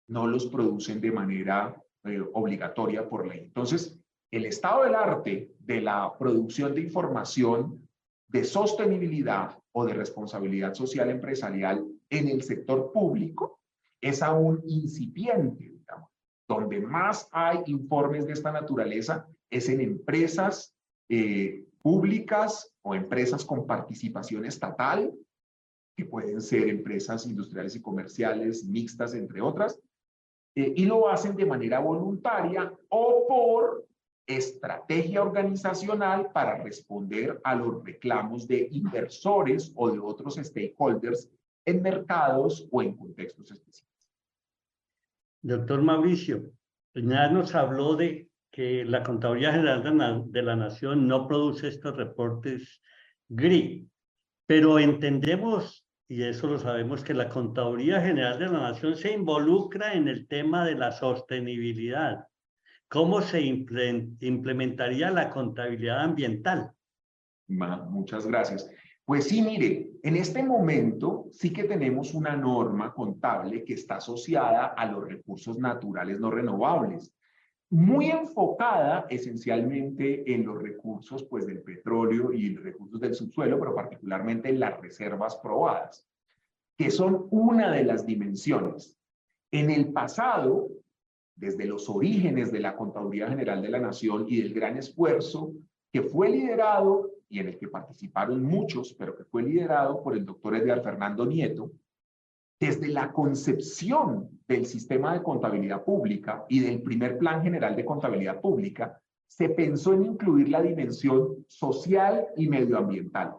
no 0.08 0.26
los 0.26 0.44
producen 0.48 1.00
de 1.00 1.10
manera 1.10 1.82
eh, 2.04 2.22
obligatoria 2.34 3.08
por 3.08 3.26
ley. 3.26 3.40
Entonces, 3.40 3.98
el 4.30 4.44
estado 4.44 4.84
del 4.84 4.94
arte 4.94 5.54
de 5.60 5.80
la 5.80 6.12
producción 6.18 6.74
de 6.74 6.82
información 6.82 7.88
de 8.28 8.44
sostenibilidad 8.44 9.58
o 9.72 9.86
de 9.86 9.94
responsabilidad 9.94 10.74
social 10.74 11.08
empresarial 11.08 11.86
en 12.10 12.28
el 12.28 12.42
sector 12.42 12.92
público 12.92 13.60
es 13.98 14.22
aún 14.22 14.62
incipiente, 14.66 15.70
digamos. 15.70 16.10
Donde 16.46 16.80
más 16.80 17.30
hay 17.32 17.60
informes 17.64 18.26
de 18.26 18.34
esta 18.34 18.52
naturaleza 18.52 19.26
es 19.48 19.70
en 19.70 19.80
empresas 19.80 20.76
eh, 21.08 21.64
públicas 21.82 22.72
o 22.82 22.94
empresas 22.94 23.44
con 23.44 23.66
participación 23.66 24.46
estatal, 24.46 25.12
que 25.96 26.04
pueden 26.06 26.40
ser 26.40 26.68
empresas 26.68 27.26
industriales 27.26 27.76
y 27.76 27.82
comerciales 27.82 28.64
mixtas, 28.64 29.14
entre 29.14 29.40
otras, 29.40 29.78
eh, 30.54 30.72
y 30.76 30.84
lo 30.86 31.08
hacen 31.08 31.36
de 31.36 31.46
manera 31.46 31.80
voluntaria 31.80 32.72
o 32.88 33.26
por 33.28 33.86
estrategia 34.26 35.22
organizacional 35.22 36.30
para 36.32 36.62
responder 36.62 37.40
a 37.44 37.54
los 37.54 37.84
reclamos 37.84 38.46
de 38.46 38.68
inversores 38.70 39.72
o 39.74 39.90
de 39.90 39.98
otros 39.98 40.36
stakeholders 40.36 41.28
en 41.64 41.82
mercados 41.82 42.66
o 42.70 42.82
en 42.82 42.96
contextos 42.96 43.50
específicos. 43.50 43.92
Doctor 45.42 45.82
Mauricio, 45.82 46.52
ya 46.94 47.28
nos 47.28 47.54
habló 47.54 47.96
de 47.96 48.28
que 48.52 48.84
la 48.84 49.02
Contaduría 49.02 49.52
General 49.52 50.30
de 50.30 50.42
la 50.42 50.54
Nación 50.54 51.08
no 51.08 51.26
produce 51.26 51.68
estos 51.68 51.96
reportes 51.96 52.80
GRI, 53.28 53.88
pero 54.46 54.78
entendemos, 54.78 55.84
y 56.06 56.22
eso 56.22 56.46
lo 56.46 56.58
sabemos, 56.58 57.02
que 57.02 57.14
la 57.14 57.28
Contaduría 57.28 58.00
General 58.00 58.38
de 58.38 58.46
la 58.46 58.60
Nación 58.60 58.94
se 58.96 59.12
involucra 59.12 59.94
en 59.94 60.06
el 60.06 60.28
tema 60.28 60.64
de 60.64 60.76
la 60.76 60.92
sostenibilidad 60.92 62.26
¿Cómo 62.92 63.22
se 63.22 63.40
implementaría 63.40 65.10
la 65.10 65.30
contabilidad 65.30 66.00
ambiental? 66.00 66.72
Muchas 67.48 68.26
gracias. 68.26 68.70
Pues 69.06 69.28
sí, 69.28 69.40
mire, 69.40 69.92
en 70.02 70.16
este 70.16 70.42
momento 70.42 71.28
sí 71.32 71.54
que 71.54 71.64
tenemos 71.64 72.12
una 72.12 72.36
norma 72.36 72.92
contable 72.92 73.64
que 73.64 73.72
está 73.72 73.96
asociada 73.96 74.74
a 74.76 74.84
los 74.92 75.08
recursos 75.08 75.56
naturales 75.56 76.20
no 76.20 76.30
renovables, 76.30 77.14
muy 77.72 78.10
enfocada 78.10 79.06
esencialmente 79.08 80.30
en 80.30 80.44
los 80.44 80.60
recursos 80.60 81.24
pues 81.24 81.46
del 81.46 81.62
petróleo 81.62 82.30
y 82.30 82.50
los 82.50 82.62
recursos 82.62 83.00
del 83.00 83.14
subsuelo, 83.14 83.58
pero 83.58 83.74
particularmente 83.74 84.50
en 84.50 84.60
las 84.60 84.78
reservas 84.78 85.36
probadas, 85.36 86.06
que 86.76 86.90
son 86.90 87.28
una 87.30 87.72
de 87.72 87.84
las 87.84 88.04
dimensiones. 88.04 88.98
En 89.50 89.70
el 89.70 89.90
pasado, 89.90 90.68
desde 91.34 91.64
los 91.64 91.88
orígenes 91.88 92.52
de 92.52 92.60
la 92.60 92.76
Contaduría 92.76 93.26
General 93.26 93.62
de 93.62 93.70
la 93.70 93.80
Nación 93.80 94.26
y 94.28 94.42
del 94.42 94.52
gran 94.52 94.76
esfuerzo 94.76 95.54
que 95.90 96.02
fue 96.02 96.28
liderado 96.28 97.10
y 97.30 97.38
en 97.38 97.48
el 97.48 97.58
que 97.58 97.68
participaron 97.68 98.42
muchos, 98.42 98.92
pero 98.98 99.16
que 99.16 99.24
fue 99.24 99.44
liderado 99.44 100.02
por 100.02 100.14
el 100.14 100.26
doctor 100.26 100.56
Edgar 100.56 100.82
Fernando 100.82 101.24
Nieto, 101.24 101.72
desde 102.62 102.86
la 102.86 103.12
concepción 103.12 104.40
del 104.46 104.66
sistema 104.66 105.12
de 105.12 105.22
contabilidad 105.24 105.82
pública 105.82 106.46
y 106.48 106.60
del 106.60 106.80
primer 106.80 107.18
plan 107.18 107.42
general 107.42 107.74
de 107.74 107.84
contabilidad 107.84 108.40
pública, 108.40 109.00
se 109.26 109.48
pensó 109.48 109.92
en 109.94 110.04
incluir 110.04 110.48
la 110.48 110.62
dimensión 110.62 111.44
social 111.48 112.28
y 112.36 112.48
medioambiental 112.48 113.34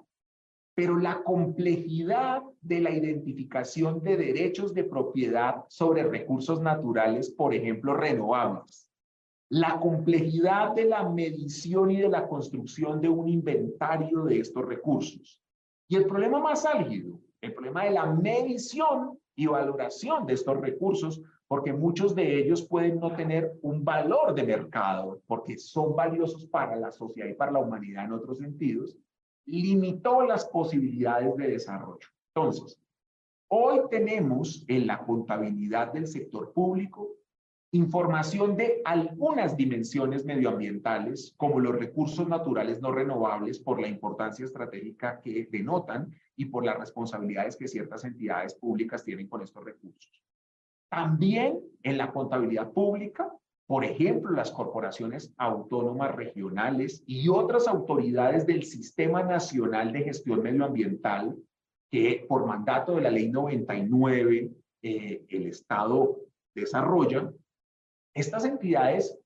pero 0.75 0.97
la 0.97 1.21
complejidad 1.23 2.41
de 2.61 2.81
la 2.81 2.89
identificación 2.89 4.01
de 4.01 4.17
derechos 4.17 4.73
de 4.73 4.83
propiedad 4.83 5.65
sobre 5.69 6.03
recursos 6.03 6.61
naturales, 6.61 7.29
por 7.29 7.53
ejemplo, 7.53 7.93
renovables, 7.93 8.89
la 9.49 9.79
complejidad 9.79 10.73
de 10.73 10.85
la 10.85 11.07
medición 11.07 11.91
y 11.91 12.01
de 12.01 12.09
la 12.09 12.27
construcción 12.27 13.01
de 13.01 13.09
un 13.09 13.29
inventario 13.29 14.23
de 14.23 14.39
estos 14.39 14.65
recursos. 14.65 15.39
Y 15.87 15.95
el 15.95 16.05
problema 16.05 16.39
más 16.39 16.65
álgido, 16.65 17.19
el 17.43 17.53
problema 17.53 17.83
de 17.83 17.91
la 17.91 18.05
medición 18.05 19.19
y 19.35 19.47
valoración 19.47 20.25
de 20.25 20.33
estos 20.33 20.61
recursos, 20.61 21.21
porque 21.47 21.73
muchos 21.73 22.15
de 22.15 22.39
ellos 22.39 22.61
pueden 22.63 22.99
no 23.01 23.13
tener 23.13 23.51
un 23.61 23.83
valor 23.83 24.33
de 24.33 24.43
mercado, 24.43 25.21
porque 25.27 25.57
son 25.57 25.93
valiosos 25.93 26.45
para 26.47 26.77
la 26.77 26.91
sociedad 26.91 27.27
y 27.27 27.33
para 27.33 27.51
la 27.51 27.59
humanidad 27.59 28.05
en 28.05 28.13
otros 28.13 28.37
sentidos, 28.37 28.97
limitó 29.45 30.25
las 30.25 30.45
posibilidades 30.45 31.35
de 31.35 31.49
desarrollo. 31.49 32.07
Entonces, 32.33 32.79
hoy 33.49 33.81
tenemos 33.91 34.63
en 34.69 34.87
la 34.87 34.99
contabilidad 34.99 35.91
del 35.91 36.07
sector 36.07 36.53
público 36.53 37.09
información 37.73 38.55
de 38.55 38.81
algunas 38.85 39.57
dimensiones 39.57 40.23
medioambientales, 40.25 41.33
como 41.37 41.59
los 41.59 41.75
recursos 41.75 42.27
naturales 42.27 42.79
no 42.79 42.91
renovables, 42.91 43.59
por 43.59 43.81
la 43.81 43.87
importancia 43.87 44.45
estratégica 44.45 45.19
que 45.19 45.49
denotan 45.51 46.13
y 46.35 46.45
por 46.45 46.65
las 46.65 46.77
responsabilidades 46.77 47.55
que 47.55 47.67
ciertas 47.67 48.03
entidades 48.03 48.55
públicas 48.55 49.03
tienen 49.03 49.27
con 49.27 49.41
estos 49.41 49.63
recursos. 49.63 50.23
También 50.89 51.59
en 51.81 51.97
la 51.97 52.11
contabilidad 52.11 52.71
pública 52.71 53.31
por 53.65 53.85
ejemplo, 53.85 54.31
las 54.31 54.51
corporaciones 54.51 55.33
autónomas 55.37 56.13
regionales 56.15 57.03
y 57.07 57.29
otras 57.29 57.67
autoridades 57.67 58.45
del 58.45 58.63
Sistema 58.63 59.23
Nacional 59.23 59.93
de 59.93 60.03
Gestión 60.03 60.43
Medioambiental 60.43 61.37
que 61.89 62.25
por 62.27 62.45
mandato 62.45 62.95
de 62.95 63.01
la 63.01 63.11
Ley 63.11 63.29
99 63.29 64.51
eh, 64.81 65.25
el 65.29 65.47
Estado 65.47 66.17
desarrolla, 66.53 67.31
estas 68.13 68.45
entidades 68.45 69.17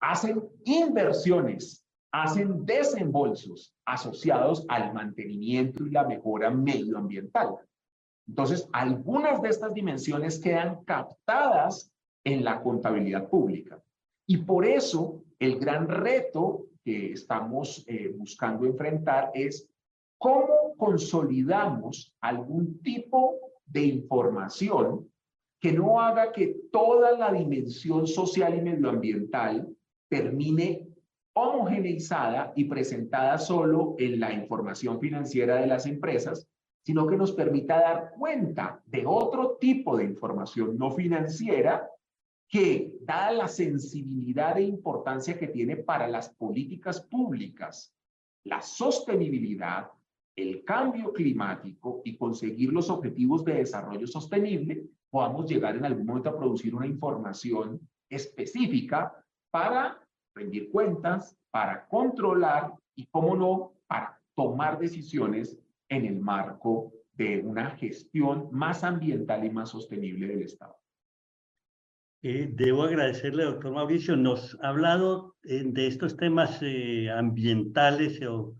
hacen 0.00 0.44
inversiones, 0.64 1.84
hacen 2.12 2.64
desembolsos 2.64 3.74
asociados 3.84 4.64
al 4.68 4.94
mantenimiento 4.94 5.86
y 5.86 5.90
la 5.90 6.04
mejora 6.04 6.50
medioambiental. 6.50 7.56
Entonces, 8.26 8.68
algunas 8.72 9.40
de 9.42 9.48
estas 9.48 9.74
dimensiones 9.74 10.38
quedan 10.38 10.84
captadas 10.84 11.90
en 12.24 12.44
la 12.44 12.62
contabilidad 12.62 13.28
pública. 13.28 13.82
Y 14.26 14.38
por 14.38 14.66
eso 14.66 15.22
el 15.38 15.58
gran 15.58 15.88
reto 15.88 16.66
que 16.84 17.12
estamos 17.12 17.84
eh, 17.86 18.12
buscando 18.16 18.66
enfrentar 18.66 19.30
es 19.34 19.68
cómo 20.18 20.74
consolidamos 20.76 22.14
algún 22.20 22.80
tipo 22.82 23.36
de 23.66 23.84
información 23.84 25.08
que 25.60 25.72
no 25.72 26.00
haga 26.00 26.32
que 26.32 26.56
toda 26.70 27.12
la 27.12 27.32
dimensión 27.32 28.06
social 28.06 28.56
y 28.56 28.62
medioambiental 28.62 29.68
termine 30.08 30.87
homogeneizada 31.38 32.52
y 32.56 32.64
presentada 32.64 33.38
solo 33.38 33.94
en 33.98 34.18
la 34.18 34.32
información 34.32 35.00
financiera 35.00 35.56
de 35.56 35.66
las 35.66 35.86
empresas, 35.86 36.48
sino 36.84 37.06
que 37.06 37.16
nos 37.16 37.32
permita 37.32 37.78
dar 37.80 38.10
cuenta 38.18 38.82
de 38.86 39.04
otro 39.06 39.56
tipo 39.60 39.96
de 39.96 40.04
información 40.04 40.76
no 40.76 40.90
financiera 40.90 41.88
que, 42.48 42.94
dada 43.02 43.30
la 43.32 43.48
sensibilidad 43.48 44.56
e 44.56 44.62
importancia 44.62 45.38
que 45.38 45.48
tiene 45.48 45.76
para 45.76 46.08
las 46.08 46.30
políticas 46.30 47.00
públicas, 47.02 47.94
la 48.44 48.62
sostenibilidad, 48.62 49.90
el 50.34 50.64
cambio 50.64 51.12
climático 51.12 52.00
y 52.04 52.16
conseguir 52.16 52.72
los 52.72 52.88
objetivos 52.88 53.44
de 53.44 53.54
desarrollo 53.54 54.06
sostenible, 54.06 54.84
podamos 55.10 55.48
llegar 55.48 55.76
en 55.76 55.84
algún 55.84 56.06
momento 56.06 56.30
a 56.30 56.38
producir 56.38 56.74
una 56.74 56.86
información 56.86 57.80
específica 58.08 59.12
para 59.50 60.00
rendir 60.38 60.70
cuentas, 60.70 61.36
para 61.50 61.86
controlar 61.88 62.72
y, 62.94 63.06
cómo 63.06 63.36
no, 63.36 63.72
para 63.86 64.20
tomar 64.34 64.78
decisiones 64.78 65.58
en 65.88 66.06
el 66.06 66.20
marco 66.20 66.92
de 67.14 67.40
una 67.40 67.70
gestión 67.70 68.48
más 68.52 68.84
ambiental 68.84 69.44
y 69.44 69.50
más 69.50 69.70
sostenible 69.70 70.28
del 70.28 70.42
Estado. 70.42 70.76
Eh, 72.22 72.48
debo 72.52 72.82
agradecerle, 72.82 73.44
doctor 73.44 73.72
Mauricio, 73.72 74.16
nos 74.16 74.56
ha 74.62 74.68
hablado 74.68 75.36
eh, 75.44 75.62
de 75.64 75.86
estos 75.86 76.16
temas 76.16 76.58
eh, 76.62 77.10
ambientales 77.10 78.20
o, 78.22 78.54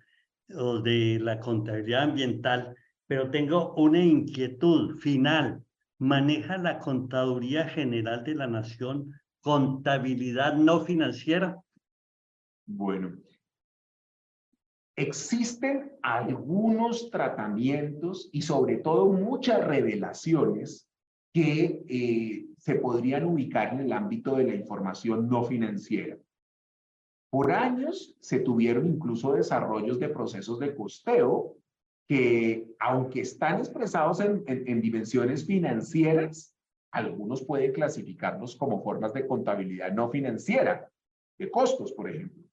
o 0.54 0.80
de 0.80 1.18
la 1.20 1.40
contabilidad 1.40 2.04
ambiental, 2.04 2.76
pero 3.06 3.30
tengo 3.30 3.74
una 3.74 4.00
inquietud 4.00 4.98
final. 4.98 5.62
¿Maneja 5.98 6.56
la 6.58 6.78
Contaduría 6.78 7.64
General 7.68 8.22
de 8.22 8.36
la 8.36 8.46
Nación 8.46 9.12
contabilidad 9.40 10.54
no 10.54 10.84
financiera? 10.84 11.56
Bueno, 12.70 13.16
existen 14.94 15.92
algunos 16.02 17.10
tratamientos 17.10 18.28
y 18.30 18.42
sobre 18.42 18.76
todo 18.76 19.06
muchas 19.06 19.66
revelaciones 19.66 20.86
que 21.32 21.82
eh, 21.88 22.46
se 22.58 22.74
podrían 22.74 23.24
ubicar 23.24 23.72
en 23.72 23.80
el 23.80 23.92
ámbito 23.92 24.36
de 24.36 24.44
la 24.44 24.54
información 24.54 25.30
no 25.30 25.44
financiera. 25.44 26.18
Por 27.30 27.52
años 27.52 28.14
se 28.20 28.40
tuvieron 28.40 28.86
incluso 28.86 29.32
desarrollos 29.32 29.98
de 29.98 30.10
procesos 30.10 30.58
de 30.58 30.74
costeo 30.74 31.56
que, 32.06 32.66
aunque 32.80 33.22
están 33.22 33.60
expresados 33.60 34.20
en, 34.20 34.44
en 34.46 34.80
dimensiones 34.82 35.46
financieras, 35.46 36.54
algunos 36.90 37.42
pueden 37.46 37.72
clasificarlos 37.72 38.56
como 38.56 38.82
formas 38.82 39.14
de 39.14 39.26
contabilidad 39.26 39.90
no 39.90 40.10
financiera, 40.10 40.90
de 41.38 41.50
costos, 41.50 41.92
por 41.92 42.10
ejemplo. 42.10 42.47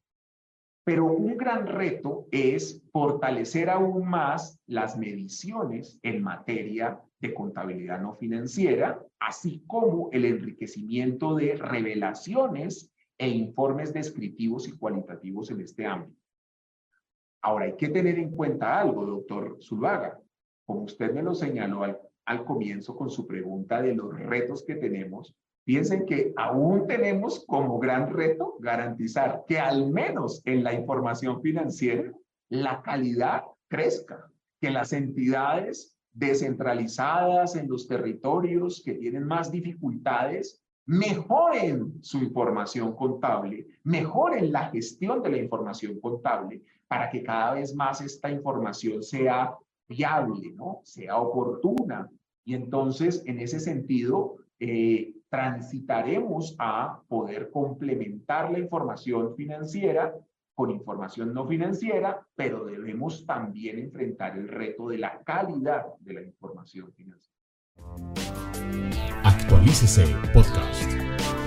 Pero 0.85 1.05
un 1.05 1.35
gran 1.35 1.65
reto 1.65 2.27
es 2.31 2.83
fortalecer 2.91 3.71
aún 3.71 4.07
más 4.07 4.61
las 4.67 4.97
mediciones 4.97 5.99
en 6.03 6.21
materia 6.21 7.01
de 7.19 7.33
contabilidad 7.33 7.99
no 7.99 8.13
financiera, 8.13 9.03
así 9.19 9.63
como 9.65 10.09
el 10.11 10.25
enriquecimiento 10.25 11.35
de 11.35 11.55
revelaciones 11.55 12.93
e 13.17 13.27
informes 13.27 13.93
descriptivos 13.93 14.67
y 14.67 14.77
cualitativos 14.77 15.49
en 15.49 15.61
este 15.61 15.87
ámbito. 15.87 16.21
Ahora, 17.41 17.65
hay 17.65 17.75
que 17.75 17.89
tener 17.89 18.19
en 18.19 18.29
cuenta 18.29 18.79
algo, 18.79 19.05
doctor 19.07 19.57
Zuluaga. 19.61 20.19
Como 20.65 20.83
usted 20.83 21.11
me 21.11 21.23
lo 21.23 21.33
señaló 21.33 21.83
al, 21.83 21.99
al 22.25 22.45
comienzo 22.45 22.95
con 22.95 23.09
su 23.09 23.25
pregunta 23.25 23.81
de 23.81 23.95
los 23.95 24.15
retos 24.17 24.63
que 24.63 24.75
tenemos, 24.75 25.35
piensen 25.65 26.05
que 26.05 26.31
aún 26.37 26.87
tenemos 26.87 27.43
como 27.45 27.79
gran 27.79 28.13
reto 28.13 28.55
garantizar 28.59 29.43
que 29.47 29.59
al 29.59 29.91
menos 29.91 30.41
en 30.45 30.63
la 30.63 30.73
información 30.73 31.41
financiera 31.41 32.13
la 32.49 32.81
calidad 32.83 33.43
crezca, 33.67 34.31
que 34.61 34.69
las 34.69 34.93
entidades 34.93 35.97
descentralizadas 36.13 37.55
en 37.55 37.67
los 37.67 37.87
territorios 37.87 38.81
que 38.85 38.93
tienen 38.93 39.25
más 39.25 39.51
dificultades 39.51 40.61
mejoren 40.85 41.95
su 42.01 42.19
información 42.19 42.95
contable, 42.95 43.65
mejoren 43.83 44.51
la 44.51 44.69
gestión 44.69 45.23
de 45.23 45.31
la 45.31 45.37
información 45.37 45.99
contable 45.99 46.61
para 46.87 47.09
que 47.09 47.23
cada 47.23 47.55
vez 47.55 47.73
más 47.73 48.01
esta 48.01 48.29
información 48.29 49.01
sea 49.01 49.55
viable, 49.89 50.51
¿no? 50.53 50.81
sea 50.83 51.17
oportuna. 51.17 52.07
Y 52.45 52.53
entonces, 52.53 53.23
en 53.25 53.39
ese 53.39 53.59
sentido, 53.59 54.35
eh, 54.59 55.14
transitaremos 55.29 56.55
a 56.59 57.01
poder 57.07 57.49
complementar 57.51 58.51
la 58.51 58.59
información 58.59 59.35
financiera 59.35 60.13
con 60.55 60.71
información 60.71 61.33
no 61.33 61.45
financiera, 61.45 62.25
pero 62.33 62.65
debemos 62.65 63.25
también 63.25 63.77
enfrentar 63.77 64.37
el 64.37 64.47
reto 64.47 64.87
de 64.87 64.97
la 64.97 65.21
calidad 65.21 65.85
de 65.99 66.13
la 66.13 66.21
información 66.21 66.91
financiera. 66.93 67.35
Actualícese 69.23 70.05
Podcast. 70.33 71.44